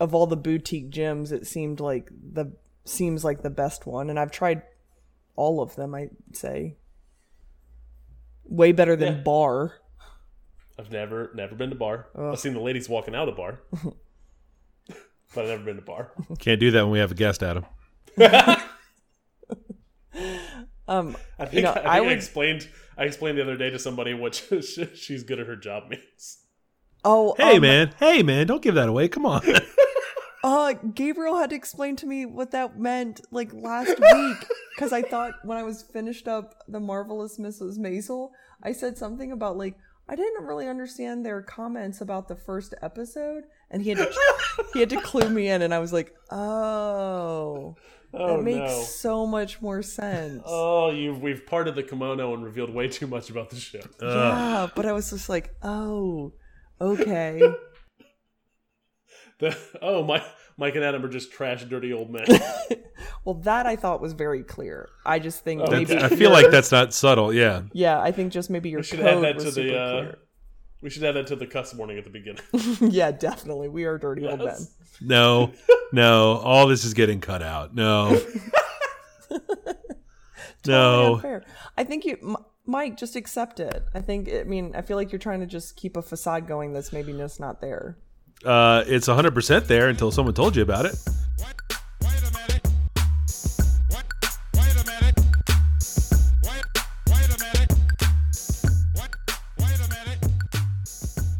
[0.00, 2.52] of all the boutique gyms, it seemed like the
[2.84, 4.62] seems like the best one, and I've tried
[5.36, 5.94] all of them.
[5.94, 6.76] I'd say
[8.44, 9.22] way better than Yeah.
[9.22, 9.72] Barre.
[10.78, 12.06] I've never never been to barre.
[12.16, 13.60] I've seen the ladies walking out of the bar,
[15.34, 16.10] but I've never been to barre.
[16.38, 17.66] Can't do that when we have a guest, Adam.
[20.88, 23.70] Um, I think, You know, I, think I I, explained I explained the other day
[23.70, 24.34] to somebody what
[24.94, 26.38] she's good at her job means.
[27.04, 27.94] oh, Hey, um, man.
[27.98, 28.46] Hey, man.
[28.46, 29.08] Don't give that away.
[29.08, 29.42] Come on.
[30.44, 35.02] Uh, Gabriel had to explain to me what that meant like last week because I
[35.02, 37.76] thought when I was finished up the marvelous Mrs.
[37.76, 38.30] Maisel,
[38.62, 39.74] I said something about like
[40.08, 44.14] I didn't really understand their comments about the first episode, and he had to
[44.72, 47.76] he had to clue me in, and I was like, oh,
[48.14, 48.82] Oh that makes no!
[48.82, 50.42] so much more sense.
[50.46, 53.80] Oh, you we've parted the kimono and revealed way too much about the show.
[54.00, 56.32] yeah, but I was just like, oh,
[56.80, 57.42] okay.
[59.40, 60.24] The, oh, my
[60.56, 62.24] Mike and Adam are just trash, dirty old men.
[63.24, 64.88] well, that I thought was very clear.
[65.06, 66.04] I just think Oh, maybe okay.
[66.04, 67.32] I feel like that's not subtle.
[67.32, 67.62] Yeah.
[67.72, 69.76] Yeah, I think just maybe your should code add that was to super.
[69.76, 70.18] Uh, clear.
[70.80, 72.42] We should add that to the cuss warning at the beginning.
[72.92, 73.68] yeah, definitely.
[73.68, 74.66] We are dirty old men.
[75.00, 75.52] No,
[75.92, 76.36] no.
[76.38, 77.74] All this is getting cut out.
[77.74, 78.20] No.
[80.66, 81.14] no.
[81.16, 81.44] Unfair.
[81.76, 82.36] I think you, M-
[82.66, 83.84] Mike, just accept it.
[83.94, 84.30] I think.
[84.32, 87.12] I mean, I feel like you're trying to just keep a facade going that's maybe
[87.12, 87.98] just not there.
[88.44, 90.94] Uh, it's 100% there until someone told you about it.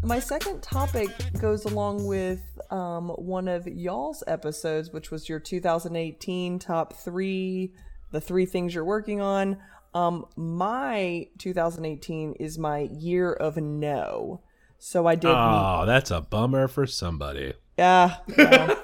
[0.08, 2.40] My second topic goes along with
[2.70, 7.74] um, one of y'all's episodes, which was your 2018 top three,
[8.10, 9.58] the three things you're working on.
[9.92, 14.40] Um, my 2018 is my year of no.
[14.78, 15.30] So I did.
[15.30, 17.52] Oh, that's a bummer for somebody.
[17.76, 18.16] Yeah.
[18.38, 18.76] yeah.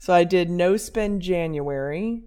[0.00, 2.24] so I did no spend January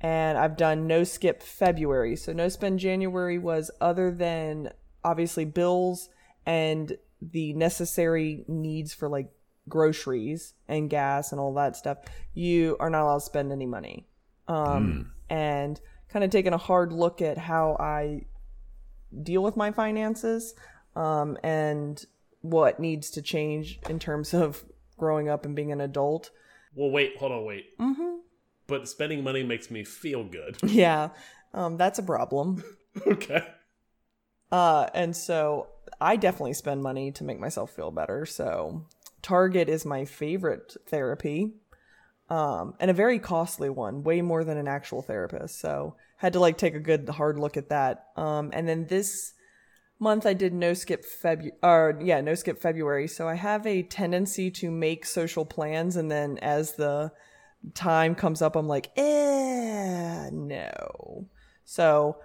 [0.00, 2.14] and I've done no skip February.
[2.14, 4.70] So no spend January was other than
[5.02, 6.10] obviously bills
[6.46, 6.96] and
[7.30, 9.30] the necessary needs for like
[9.68, 11.98] groceries and gas and all that stuff.
[12.34, 14.06] You are not allowed to spend any money.
[14.48, 15.80] Um and
[16.12, 18.26] kind of taking a hard look at how I
[19.22, 20.54] deal with my finances
[20.94, 22.04] um, and
[22.42, 24.62] what needs to change in terms of
[24.98, 26.30] growing up and being an adult.
[26.74, 27.78] well, wait, hold on, wait.
[27.78, 28.16] Mm-hmm.
[28.66, 30.56] But spending money makes me feel good.
[30.64, 31.08] Yeah,
[31.54, 32.62] um, that's a problem.
[33.06, 33.46] okay.
[34.50, 35.68] Uh, and so
[36.02, 38.26] I definitely spend money to make myself feel better.
[38.26, 38.86] So
[39.22, 41.52] Target is my favorite therapy.
[42.28, 45.60] Um, and a very costly one, way more than an actual therapist.
[45.60, 48.06] So had to like take a good hard look at that.
[48.16, 49.34] Um, and then this
[49.98, 53.06] month I did no skip February, or yeah, no skip February.
[53.06, 57.12] So I have a tendency to make social plans, and then as the
[57.74, 61.26] time comes up, I'm like, eh, no.
[61.64, 62.16] So,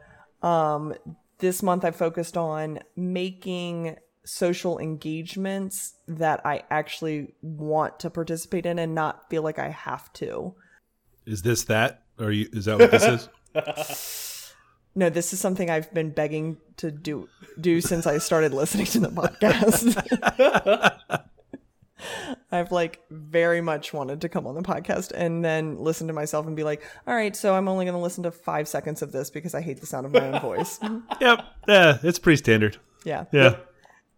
[0.41, 0.95] um,
[1.39, 8.79] this month I focused on making social engagements that I actually want to participate in
[8.79, 10.55] and not feel like I have to.
[11.25, 12.03] Is this that?
[12.19, 14.33] Or you, is that what this is?
[14.97, 17.29] No, this is something I've been begging to do
[17.61, 19.93] do since I started listening to the podcast.
[22.51, 26.47] I've like very much wanted to come on the podcast and then listen to myself
[26.47, 29.11] and be like, all right, so I'm only going to listen to five seconds of
[29.11, 30.79] this because I hate the sound of my own voice.
[31.21, 31.39] yep.
[31.67, 32.77] Yeah, it's pretty standard.
[33.03, 33.25] Yeah.
[33.31, 33.55] Yeah.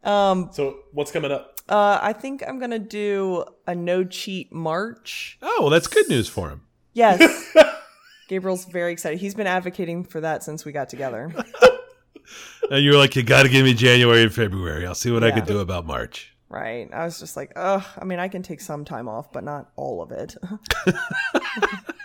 [0.04, 1.56] Um, So what's coming up?
[1.68, 5.38] Uh, I think I'm going to do a no cheat March.
[5.42, 6.62] Oh, well, that's good news for him.
[6.94, 7.54] Yes.
[8.28, 9.20] Gabriel's very excited.
[9.20, 11.34] He's been advocating for that since we got together.
[12.70, 14.86] And you were like, you got to give me January and February.
[14.86, 16.36] I'll see what I can do about March.
[16.50, 16.90] Right.
[16.92, 17.84] I was just like, ugh.
[17.98, 20.36] I mean, I can take some time off, but not all of it.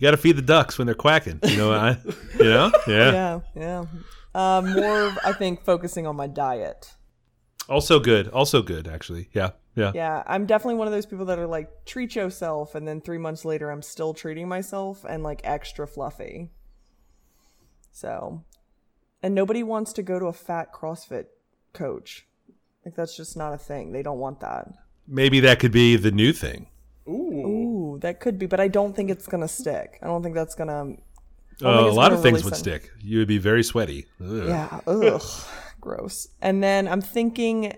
[0.00, 1.40] You got to feed the ducks when they're quacking.
[1.42, 1.98] You know, I,
[2.38, 3.12] you know, yeah.
[3.12, 3.40] yeah.
[3.54, 3.84] Yeah.
[4.34, 6.94] Uh, more, I think, focusing on my diet.
[7.68, 8.28] Also good.
[8.28, 9.28] Also good, actually.
[9.34, 9.50] Yeah.
[9.76, 9.92] Yeah.
[9.94, 10.22] Yeah.
[10.26, 12.74] I'm definitely one of those people that are like, treat yourself.
[12.74, 16.50] And then three months later, I'm still treating myself and like extra fluffy.
[17.92, 18.42] So,
[19.22, 21.26] and nobody wants to go to a fat CrossFit
[21.74, 22.26] coach.
[22.84, 23.92] Like, that's just not a thing.
[23.92, 24.68] They don't want that.
[25.06, 26.68] Maybe that could be the new thing.
[27.08, 27.12] Ooh.
[27.94, 29.98] Ooh, that could be, but I don't think it's gonna stick.
[30.02, 30.84] I don't think that's gonna.
[31.62, 32.90] I Oh, think a lot of things really would send- stick.
[33.00, 34.06] You would be very sweaty.
[34.20, 34.44] Ugh.
[34.48, 34.80] Yeah.
[34.86, 35.22] Ugh.
[35.80, 36.28] Gross.
[36.40, 37.74] And then I'm thinking,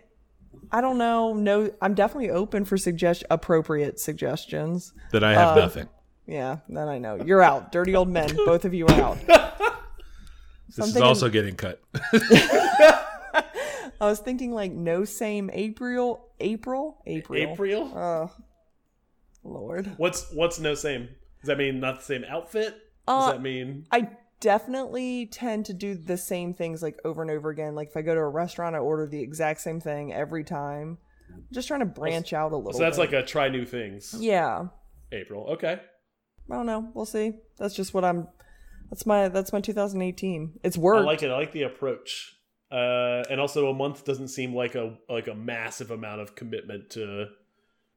[0.70, 1.32] I don't know.
[1.34, 4.92] No, I'm definitely open for suggest appropriate suggestions.
[5.12, 5.88] That I have Uh, nothing.
[6.26, 6.58] Yeah.
[6.68, 7.72] Then I know you're out.
[7.72, 8.28] Dirty old men.
[8.46, 9.18] Both of you are out.
[10.68, 11.82] This is something- also getting cut.
[14.02, 16.32] I was thinking like no same April.
[16.40, 17.00] April.
[17.06, 17.52] April.
[17.52, 17.92] April?
[17.96, 18.32] Oh,
[19.44, 19.92] Lord.
[19.96, 21.08] What's what's no same?
[21.40, 22.74] Does that mean not the same outfit?
[23.06, 24.10] Does Uh, that mean I
[24.40, 27.76] definitely tend to do the same things like over and over again.
[27.76, 30.98] Like if I go to a restaurant, I order the exact same thing every time.
[31.32, 32.72] I'm just trying to branch out a little.
[32.72, 33.12] so that's bit.
[33.12, 34.16] like a try new things.
[34.18, 34.64] yeah.
[35.12, 35.46] April.
[35.50, 35.80] Okay.
[36.50, 36.90] I don't know.
[36.92, 37.34] We'll see.
[37.56, 38.26] That's just what I'm.
[38.90, 40.58] That's my that's my 2018.
[40.64, 41.02] It's worked.
[41.02, 41.30] I like it.
[41.30, 42.34] I like the approach.
[42.72, 46.88] Uh, and also a month doesn't seem like a like a massive amount of commitment
[46.90, 47.26] to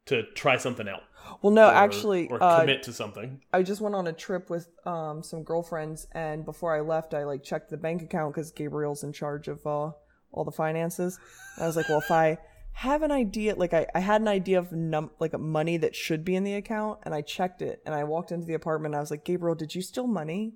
[0.07, 1.01] to try something out.
[1.41, 3.41] well, no, or- actually, or uh, commit to something.
[3.53, 7.23] I just went on a trip with um some girlfriends, and before I left, I
[7.23, 9.91] like checked the bank account because Gabriel's in charge of uh,
[10.31, 11.19] all the finances.
[11.55, 12.37] And I was like, well, if I
[12.73, 16.25] have an idea, like I, I had an idea of num like money that should
[16.25, 18.97] be in the account, and I checked it, and I walked into the apartment, and
[18.97, 20.53] I was like, Gabriel, did you steal money?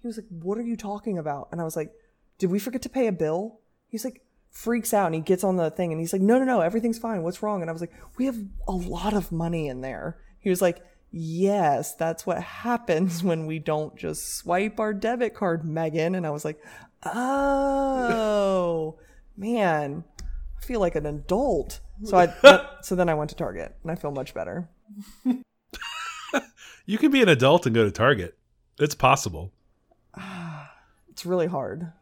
[0.00, 1.48] He was like, what are you talking about?
[1.52, 1.90] And I was like,
[2.40, 3.60] did we forget to pay a bill?
[3.86, 6.44] He's like, freaks out and he gets on the thing and he's like, no, no,
[6.44, 7.22] no, everything's fine.
[7.22, 7.60] What's wrong?
[7.60, 10.16] And I was like, we have a lot of money in there.
[10.40, 15.64] He was like, yes, that's what happens when we don't just swipe our debit card,
[15.64, 16.14] Megan.
[16.16, 16.58] And I was like,
[17.04, 18.98] oh,
[19.36, 21.78] man, I feel like an adult.
[22.04, 24.68] So I, that- so then I went to Target and I feel much better.
[26.86, 28.36] You can be an adult and go to Target.
[28.78, 29.52] It's possible.
[31.10, 31.92] It's really hard.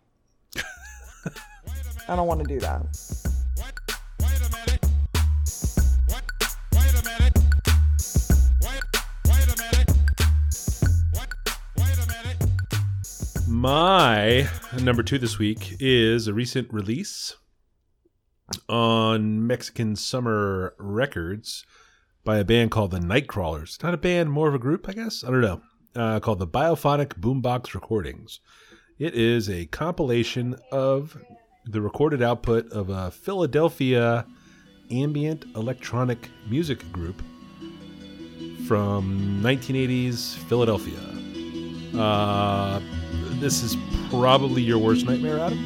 [2.09, 2.87] I don't want to do that.
[13.47, 14.49] My
[14.81, 17.37] number two this week is a recent release
[18.69, 21.67] on Mexican Summer Records
[22.25, 23.83] by a band called the Nightcrawlers.
[23.83, 25.25] Not a band, more of a group, I guess.
[25.25, 25.61] I don't know.
[25.95, 28.41] Uh, called the Biophonic Boombox Recordings.
[28.99, 31.17] It is a compilation of
[31.71, 34.25] the recorded output of a Philadelphia
[34.91, 37.21] ambient electronic music group
[38.67, 40.99] from 1980s Philadelphia.
[41.99, 42.81] Uh,
[43.41, 43.77] this is
[44.09, 45.59] probably your worst nightmare, Adam.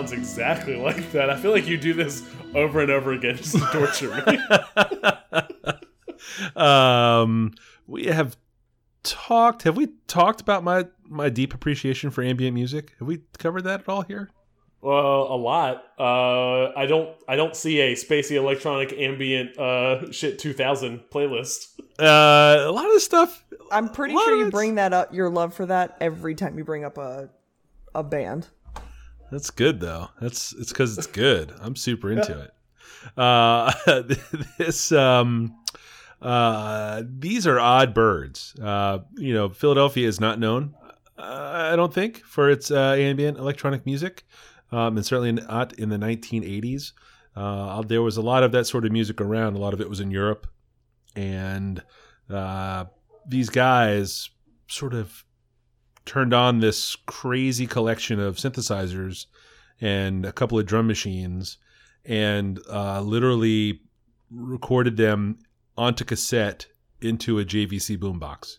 [0.00, 1.28] Sounds exactly like that.
[1.28, 4.38] I feel like you do this over and over again just to torture me.
[6.56, 7.52] um,
[7.86, 8.36] we have
[9.02, 9.64] talked.
[9.64, 12.94] Have we talked about my my deep appreciation for ambient music?
[12.98, 14.30] Have we covered that at all here?
[14.80, 15.84] Well, a lot.
[15.98, 17.10] Uh, I don't.
[17.28, 21.78] I don't see a spacey electronic ambient uh, shit 2000 playlist.
[21.98, 23.44] Uh, a lot of the stuff.
[23.70, 26.84] I'm pretty sure you bring that up, your love for that, every time you bring
[26.84, 27.28] up a
[27.94, 28.48] a band.
[29.30, 30.08] That's good though.
[30.20, 31.52] That's it's because it's good.
[31.60, 32.52] I'm super into it.
[33.16, 33.72] Uh,
[34.58, 35.54] this um,
[36.20, 38.54] uh, these are odd birds.
[38.60, 40.74] Uh, you know, Philadelphia is not known.
[41.18, 44.24] Uh, I don't think for its uh, ambient electronic music,
[44.72, 46.92] um, and certainly not in the 1980s.
[47.36, 49.54] Uh, there was a lot of that sort of music around.
[49.54, 50.46] A lot of it was in Europe,
[51.14, 51.82] and
[52.28, 52.84] uh,
[53.26, 54.30] these guys
[54.66, 55.24] sort of
[56.10, 59.26] turned on this crazy collection of synthesizers
[59.80, 61.56] and a couple of drum machines
[62.04, 63.80] and uh, literally
[64.28, 65.38] recorded them
[65.78, 66.66] onto cassette
[67.00, 68.56] into a JVC boombox.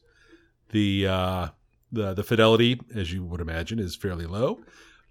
[0.70, 1.48] The uh,
[1.92, 4.62] the the fidelity, as you would imagine, is fairly low,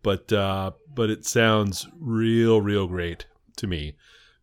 [0.03, 3.27] but uh, but it sounds real real great
[3.57, 3.97] to me.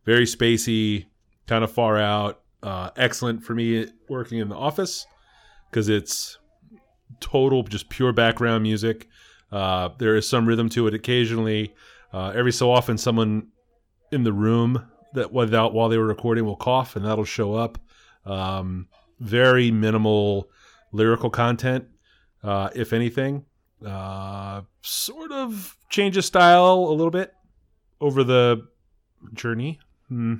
[0.04, 1.06] Very spacey,
[1.48, 2.42] kind of far out.
[2.62, 5.04] Uh, excellent for me working in the office
[5.68, 6.38] because it's
[7.20, 9.08] total just pure background music.
[9.50, 11.74] Uh, there is some rhythm to it occasionally.
[12.12, 13.48] Uh, every so often, someone
[14.12, 17.78] in the room that without while they were recording will cough, and that'll show up.
[18.24, 18.88] Um,
[19.20, 20.48] very minimal
[20.92, 21.86] lyrical content,
[22.42, 23.44] uh, if anything.
[23.84, 27.32] Uh, sort of changes style a little bit
[28.00, 28.66] over the
[29.34, 29.78] journey.
[30.08, 30.34] Hmm.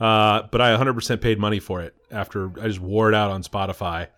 [0.00, 3.42] Uh, but I 100% paid money for it after I just wore it out on
[3.42, 4.08] Spotify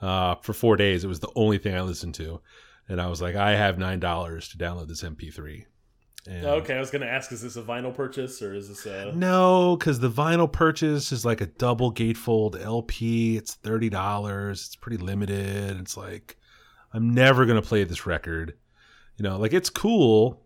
[0.00, 1.04] uh, for four days.
[1.04, 2.40] It was the only thing I listened to,
[2.88, 5.64] and I was like, I have nine dollars to download this MP3.
[6.26, 9.12] And Okay, I was gonna ask, is this a vinyl purchase or is this a?
[9.14, 13.36] No, because the vinyl purchase is like a double gatefold LP.
[13.36, 14.66] It's thirty dollars.
[14.66, 15.78] It's pretty limited.
[15.80, 16.36] It's like
[16.92, 18.54] I'm never gonna play this record.
[19.16, 20.42] You know, like it's cool,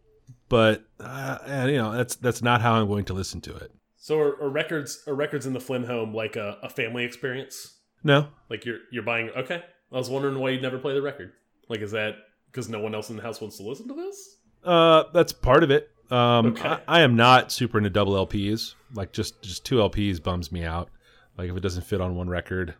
[0.48, 3.72] but uh, and, you know that's that's not how I'm going to listen to it.
[3.96, 7.78] So are, are records are records in the Flynn home like a, a family experience?
[8.04, 9.30] No, Like you're you're buying?
[9.30, 11.32] Okay, I was wondering why you'd never play the record.
[11.68, 12.16] Like, is that
[12.50, 14.36] because no one else in the house wants to listen to this?
[14.64, 15.88] Uh, that's part of it.
[16.10, 16.68] Um, Okay.
[16.68, 18.74] I, I am not super into double LPs.
[18.94, 20.90] Like just just two LPs bums me out.
[21.38, 22.74] Like if it doesn't fit on one record,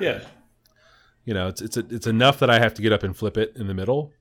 [0.00, 0.20] Yeah.
[1.24, 3.52] you know, it's it's it's enough that I have to get up and flip it
[3.56, 4.12] in the middle.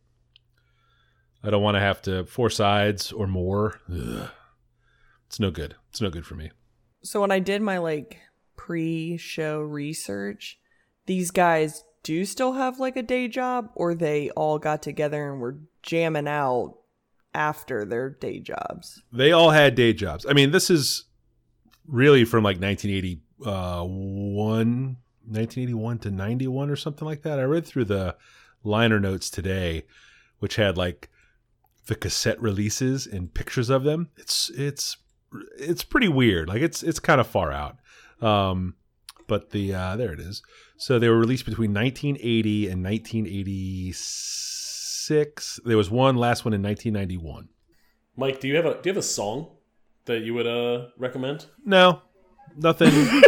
[1.44, 3.80] I don't want to have to four sides or more.
[3.92, 4.30] Ugh.
[5.28, 5.76] It's no good.
[5.90, 6.52] It's no good for me.
[7.04, 8.20] So when I did my like
[8.56, 10.60] pre-show research,
[11.06, 15.42] these guys do still have like a day job or they all got together and
[15.42, 16.76] were jamming out
[17.34, 19.02] after their day jobs.
[19.12, 20.26] They all had day jobs.
[20.28, 21.06] I mean, this is
[21.88, 27.40] really from like 1981, uh, 1981 to 91 or something like that.
[27.40, 28.18] I read through the
[28.64, 29.86] liner notes today,
[30.40, 31.10] which had like
[31.88, 34.10] the cassette releases and pictures of them.
[34.18, 34.98] It's it's
[35.58, 36.48] it's pretty weird.
[36.48, 37.78] Like it's it's kind of far out.
[38.24, 38.76] Um,
[39.28, 40.42] but the uh, there it is.
[40.78, 45.60] So they were released between 1980 and 1986.
[45.66, 47.50] There was one last one in 1991.
[48.16, 49.48] Mike, do you have a do you have a song
[50.06, 51.46] that you would uh recommend?
[51.66, 52.02] No,
[52.56, 52.92] nothing.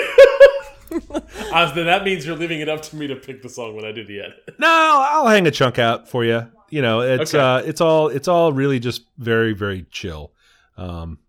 [1.52, 3.84] Uh, then that means you're leaving it up to me to pick the song when
[3.84, 4.56] I do the edit.
[4.60, 6.50] no, I'll hang a chunk out for you.
[6.70, 7.44] You know, it's Okay.
[7.44, 10.32] uh, it's all it's all really just very very chill.
[10.78, 11.20] Um,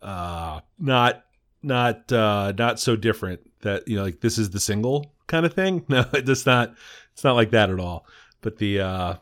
[0.00, 1.22] uh, not
[1.62, 5.54] not uh, not so different that you know like this is the single kind of
[5.54, 5.84] thing.
[5.88, 6.74] No, it's not.
[7.12, 8.06] It's not like that at all.
[8.40, 9.14] But the uh,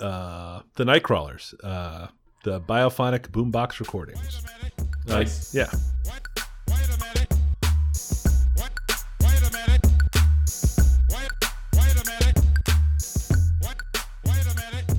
[0.00, 2.08] uh, the Nightcrawlers, uh,
[2.44, 4.42] the biophonic boombox recordings.
[5.06, 5.54] Nice.
[5.54, 5.70] yeah.
[6.68, 7.34] Wait a minute.
[8.56, 8.72] What?
[9.20, 9.86] Wait a minute.
[11.10, 11.30] Wait.
[11.74, 12.38] Wait a minute.
[13.60, 13.82] What?
[14.24, 14.90] Wait a minute.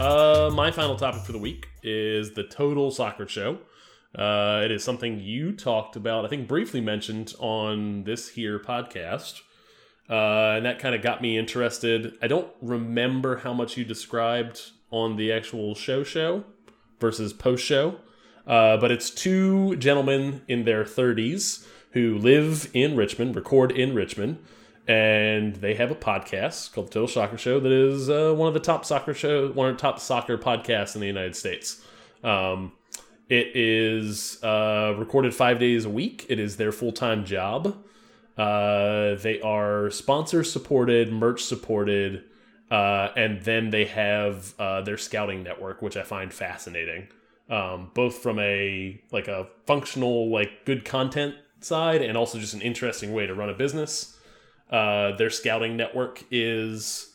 [0.00, 3.58] Uh, my final topic for the week is the Total Soccer Show.
[4.14, 9.40] Uh, it is something you talked about, I think, briefly mentioned on this here podcast.
[10.08, 12.18] Uh, and that kind of got me interested.
[12.20, 16.44] I don't remember how much you described on the actual show show
[16.98, 17.96] versus post show,
[18.44, 24.38] uh, but it's two gentlemen in their 30s who live in Richmond, record in Richmond,
[24.88, 28.54] and they have a podcast called the Total Soccer Show that is uh, one of
[28.54, 31.84] the top soccer show, one of the top soccer podcasts in the United States.
[32.24, 32.72] Um,
[33.30, 36.26] it is uh, recorded five days a week.
[36.28, 37.76] It is their full time job.
[38.36, 42.24] Uh, they are sponsor supported, merch supported,
[42.72, 47.06] uh, and then they have uh, their scouting network, which I find fascinating.
[47.48, 52.62] Um, both from a like a functional, like good content side, and also just an
[52.62, 54.18] interesting way to run a business.
[54.70, 57.14] Uh, their scouting network is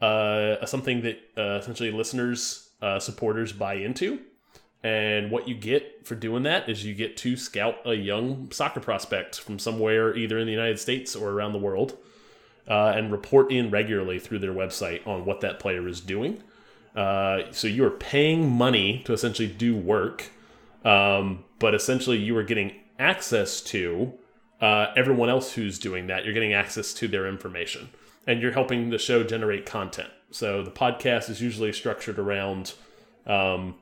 [0.00, 4.20] uh, something that essentially listeners, supporters buy into.
[4.86, 8.78] And what you get for doing that is you get to scout a young soccer
[8.78, 11.98] prospect from somewhere, either in the United States or around the world,
[12.68, 16.40] uh, and report in regularly through their website on what that player is doing.
[16.94, 20.30] Uh, so you are paying money to essentially do work,
[20.84, 24.12] um, but essentially you are getting access to
[24.60, 26.24] uh, everyone else who's doing that.
[26.24, 27.88] You're getting access to their information,
[28.24, 30.10] and you're helping the show generate content.
[30.30, 32.74] So the podcast is usually structured around.
[33.26, 33.74] Um,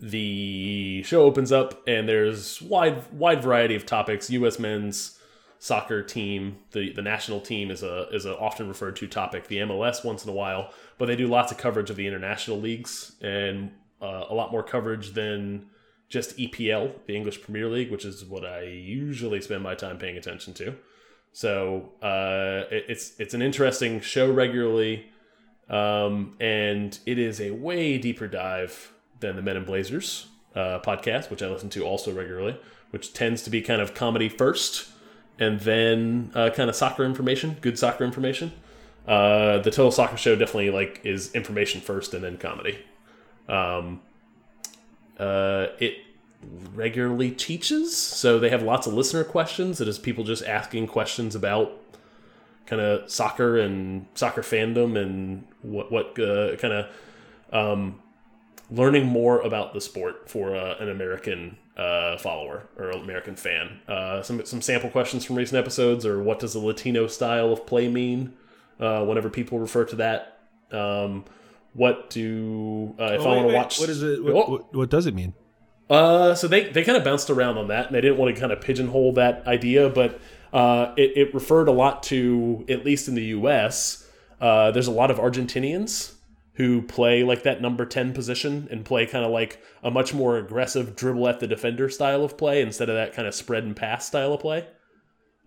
[0.00, 4.30] the show opens up and there's wide wide variety of topics.
[4.30, 4.58] U.S.
[4.58, 5.18] men's
[5.58, 9.48] soccer team, the the national team is a is a often referred to topic.
[9.48, 12.58] The MLS once in a while, but they do lots of coverage of the international
[12.58, 15.66] leagues and uh, a lot more coverage than
[16.08, 20.16] just EPL, the English Premier League, which is what I usually spend my time paying
[20.16, 20.74] attention to.
[21.32, 25.06] So uh, it, it's it's an interesting show regularly,
[25.68, 31.30] um, and it is a way deeper dive than the Men in Blazers uh, podcast,
[31.30, 32.58] which I listen to also regularly,
[32.90, 34.88] which tends to be kind of comedy first
[35.38, 38.52] and then uh, kind of soccer information, good soccer information.
[39.08, 42.78] Uh, the Total Soccer Show definitely like is information first and then comedy.
[43.48, 44.02] Um,
[45.18, 45.98] uh, it
[46.74, 49.80] regularly teaches, so they have lots of listener questions.
[49.80, 51.72] It is people just asking questions about
[52.66, 56.86] kind of soccer and soccer fandom and what what uh, kind of
[57.52, 58.00] um,
[58.70, 63.80] learning more about the sport for uh, an American uh, follower or American fan.
[63.88, 67.66] Uh, some some sample questions from recent episodes, or what does the Latino style of
[67.66, 68.34] play mean?
[68.78, 70.38] Uh, whenever people refer to that,
[70.72, 71.24] um,
[71.74, 73.80] what do uh, if I Oh, wait, want to watch?
[73.80, 74.22] What is it?
[74.24, 75.34] What, Oh, what, what does it mean?
[75.90, 78.40] uh, so they, they kind of bounced around on that, and they didn't want to
[78.40, 80.20] kind of pigeonhole that idea, but
[80.52, 84.06] uh, it, it referred a lot to, at least in the U.S.,
[84.40, 86.14] uh, there's a lot of Argentinians
[86.54, 90.36] who play like that number 10 position and play kind of like a much more
[90.36, 93.76] aggressive dribble at the defender style of play instead of that kind of spread and
[93.76, 94.66] pass style of play.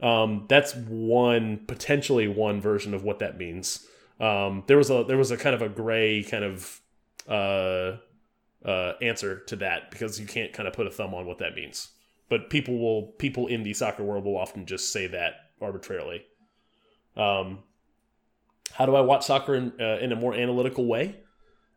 [0.01, 3.87] Um, that's one potentially one version of what that means.
[4.19, 6.81] Um, there was a there was a kind of a gray kind of
[7.27, 7.97] uh,
[8.65, 11.55] uh, answer to that because you can't kind of put a thumb on what that
[11.55, 11.89] means.
[12.29, 16.25] But people will people in the soccer world will often just say that arbitrarily.
[17.15, 17.59] Um,
[18.71, 21.19] how do I watch soccer in uh, in a more analytical way?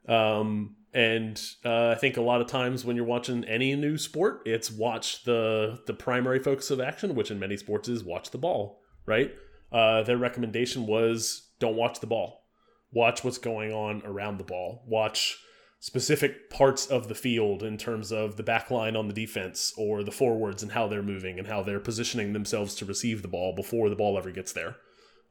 [0.09, 4.43] Um, and uh, I think a lot of times when you're watching any new sport,
[4.47, 8.39] it's watch the the primary focus of action, which in many sports is watch the
[8.39, 8.81] ball.
[9.05, 9.33] Right?
[9.71, 12.45] Uh, their recommendation was don't watch the ball.
[12.93, 14.85] Watch what's going on around the ball.
[14.87, 15.39] Watch
[15.81, 20.03] specific parts of the field in terms of the back line on the defense or
[20.03, 23.55] the forwards and how they're moving and how they're positioning themselves to receive the ball
[23.55, 24.77] before the ball ever gets there.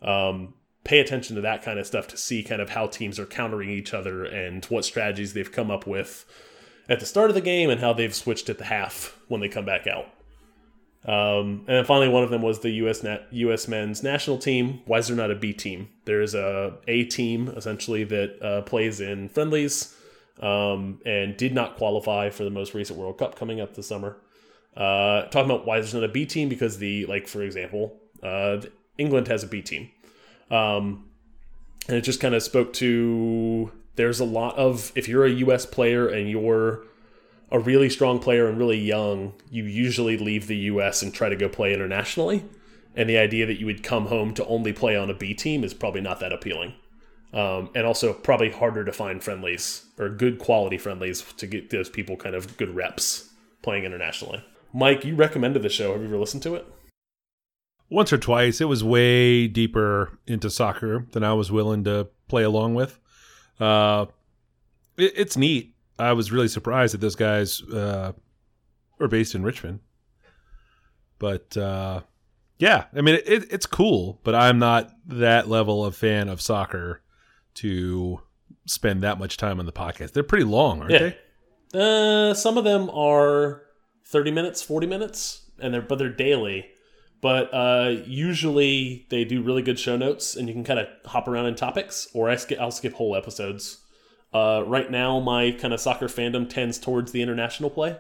[0.02, 0.54] Um,
[0.86, 3.70] pay attention to that kind of stuff to see kind of how teams are countering
[3.70, 6.26] each other and what strategies they've come up with
[6.88, 9.50] at the start of the game and how they've switched at the half when they
[9.50, 10.06] come back out.
[11.06, 13.06] Um, and then finally, one of them was the U.S.
[13.32, 13.68] U.S.
[13.68, 14.82] men's national team.
[14.86, 15.90] Why is there not a B team?
[16.06, 19.96] There's a A team essentially that uh, plays in friendlies
[20.42, 24.18] um, and did not qualify for the most recent World Cup coming up this summer.
[24.76, 28.62] Uh, talking about why there's not a B team because the like for example, uh,
[28.98, 29.92] England has a B team,
[30.52, 31.06] um,
[31.88, 35.66] and it just kind of spoke to there's a lot of if you're a U.S.
[35.66, 36.84] player and you're
[37.52, 41.02] a really strong player and really young, you usually leave the U.S.
[41.02, 42.44] and try to go play internationally.
[42.96, 45.64] And the idea that you would come home to only play on a B team
[45.64, 46.74] is probably not that appealing.
[47.34, 51.90] Um, and also probably harder to find friendlies or good quality friendlies to get those
[51.90, 53.32] people kind of good reps
[53.62, 54.44] playing internationally.
[54.74, 55.92] Mike, you recommended the show.
[55.92, 56.66] Have you ever listened to it?
[57.90, 62.44] Once or twice, it was way deeper into soccer than I was willing to play
[62.44, 63.00] along with.
[63.60, 64.08] Uh,
[64.98, 65.76] it, it's neat.
[66.00, 68.12] I was really surprised that those guys uh,
[69.00, 69.80] are based in Richmond.
[71.20, 72.02] But uh,
[72.58, 77.02] yeah, I mean, it, it's cool, but I'm not that level of fan of soccer
[77.56, 78.20] to
[78.66, 80.12] spend that much time on the podcast.
[80.12, 81.00] They're pretty long, aren't Yeah.
[81.00, 81.18] they?
[81.74, 83.62] Uh, some of them are
[84.08, 86.66] 30 minutes, 40 minutes, and they're but they're daily.
[87.22, 91.28] But uh, usually they do really good show notes, and you can kind of hop
[91.28, 93.80] around in topics, or I skip, I'll skip whole episodes.
[94.34, 97.98] Uh, right now, my kind of soccer fandom tends towards the international play,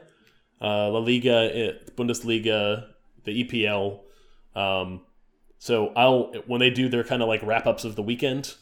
[0.61, 2.87] uh, La Liga, eh, Bundesliga,
[3.23, 4.01] the EPL.
[4.55, 5.01] Um,
[5.57, 8.55] so I'll when they do their kind of like wrap ups of the weekend,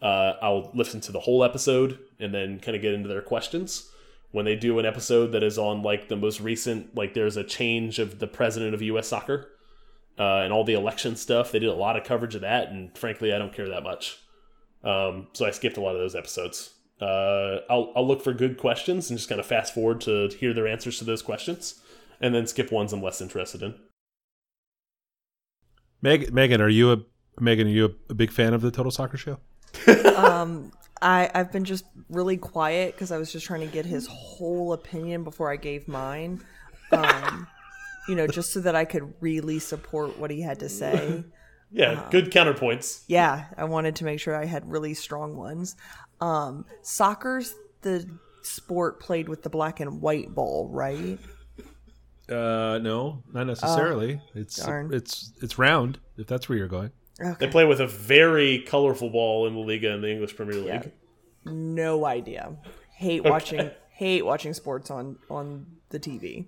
[0.00, 3.90] uh, I'll listen to the whole episode and then kind of get into their questions.
[4.30, 7.44] When they do an episode that is on like the most recent, like there's a
[7.44, 9.08] change of the president of U.S.
[9.08, 9.48] Soccer
[10.18, 12.96] uh, and all the election stuff, they did a lot of coverage of that, and
[12.96, 14.18] frankly, I don't care that much.
[14.82, 16.74] Um, so I skipped a lot of those episodes.
[17.00, 20.54] Uh, I'll, I'll look for good questions and just kind of fast forward to hear
[20.54, 21.80] their answers to those questions,
[22.20, 23.74] and then skip ones I'm less interested in.
[26.02, 26.98] Meg, Megan, are you a
[27.40, 27.66] Megan?
[27.66, 29.38] Are you a, a big fan of the Total Soccer Show?
[30.16, 34.06] um, I I've been just really quiet because I was just trying to get his
[34.06, 36.42] whole opinion before I gave mine.
[36.92, 37.46] Um,
[38.08, 41.24] you know, just so that I could really support what he had to say.
[41.68, 43.02] Yeah, good counterpoints.
[43.08, 45.74] Yeah, I wanted to make sure I had really strong ones.
[46.20, 48.08] Um, soccer's the
[48.42, 51.18] sport played with the black and white ball, right?
[52.28, 54.20] Uh, no, not necessarily.
[54.34, 54.94] it's darn.
[54.94, 55.98] it's it's round.
[56.16, 56.92] If that's where you're going.
[57.38, 60.66] They play with a very colorful ball in the Liga and the English Premier League.
[60.66, 61.52] Yeah.
[61.52, 62.56] No idea.
[62.94, 66.46] Hate watching hate watching sports on on the TV.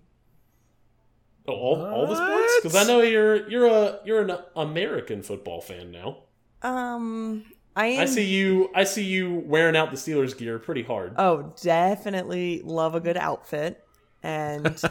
[1.49, 2.53] Oh, all, all the sports?
[2.63, 6.19] Because I know you're you're a you're an American football fan now.
[6.63, 7.45] Um,
[7.77, 8.01] I am.
[8.03, 11.15] I see you I see you wearing out the Steelers gear pretty hard.
[11.17, 13.85] Oh, definitely love a good outfit
[14.23, 14.67] and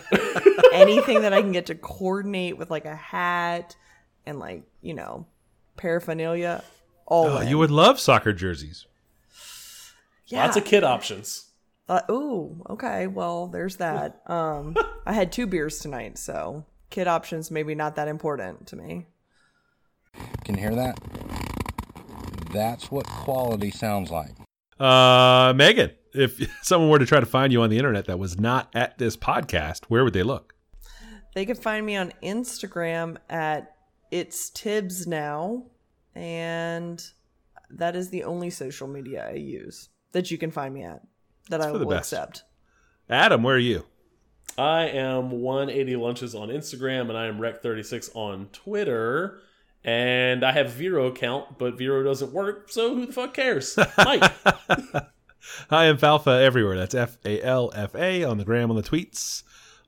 [0.73, 3.75] anything that I can get to coordinate with like a hat
[4.25, 5.25] and like you know
[5.75, 6.63] paraphernalia.
[7.05, 7.47] All Oh, in.
[7.47, 8.85] you would love soccer jerseys.
[10.27, 10.43] yeah.
[10.45, 11.46] Lots of kid options.
[11.89, 13.07] Uh, ooh, okay.
[13.07, 14.21] Well, there's that.
[14.29, 14.75] Um,
[15.05, 19.07] I had two beers tonight, so kid options maybe not that important to me.
[20.43, 20.99] Can you hear that?
[22.51, 24.31] That's what quality sounds like.
[24.79, 28.39] Uh, Megan, if someone were to try to find you on the internet that was
[28.39, 30.53] not at this podcast, where would they look?
[31.35, 33.75] They could find me on Instagram at
[34.09, 35.65] it's Tibbs now,
[36.15, 37.03] and
[37.69, 41.01] that is the only social media I use that you can find me at
[41.49, 42.13] that I for will best.
[42.13, 42.43] accept.
[43.09, 43.85] Adam, where are you?
[44.57, 49.39] I am 180 lunches on Instagram and I am Rec36 on Twitter.
[49.83, 53.77] And I have a Vero account, but Vero doesn't work, so who the fuck cares?
[53.97, 54.23] Mike.
[55.69, 56.75] I am Falfa everywhere.
[56.75, 59.43] That's F A L F A on the gram, on the tweets,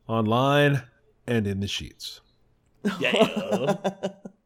[0.07, 0.83] online,
[1.27, 2.21] and in the sheets.
[2.99, 3.75] yeah.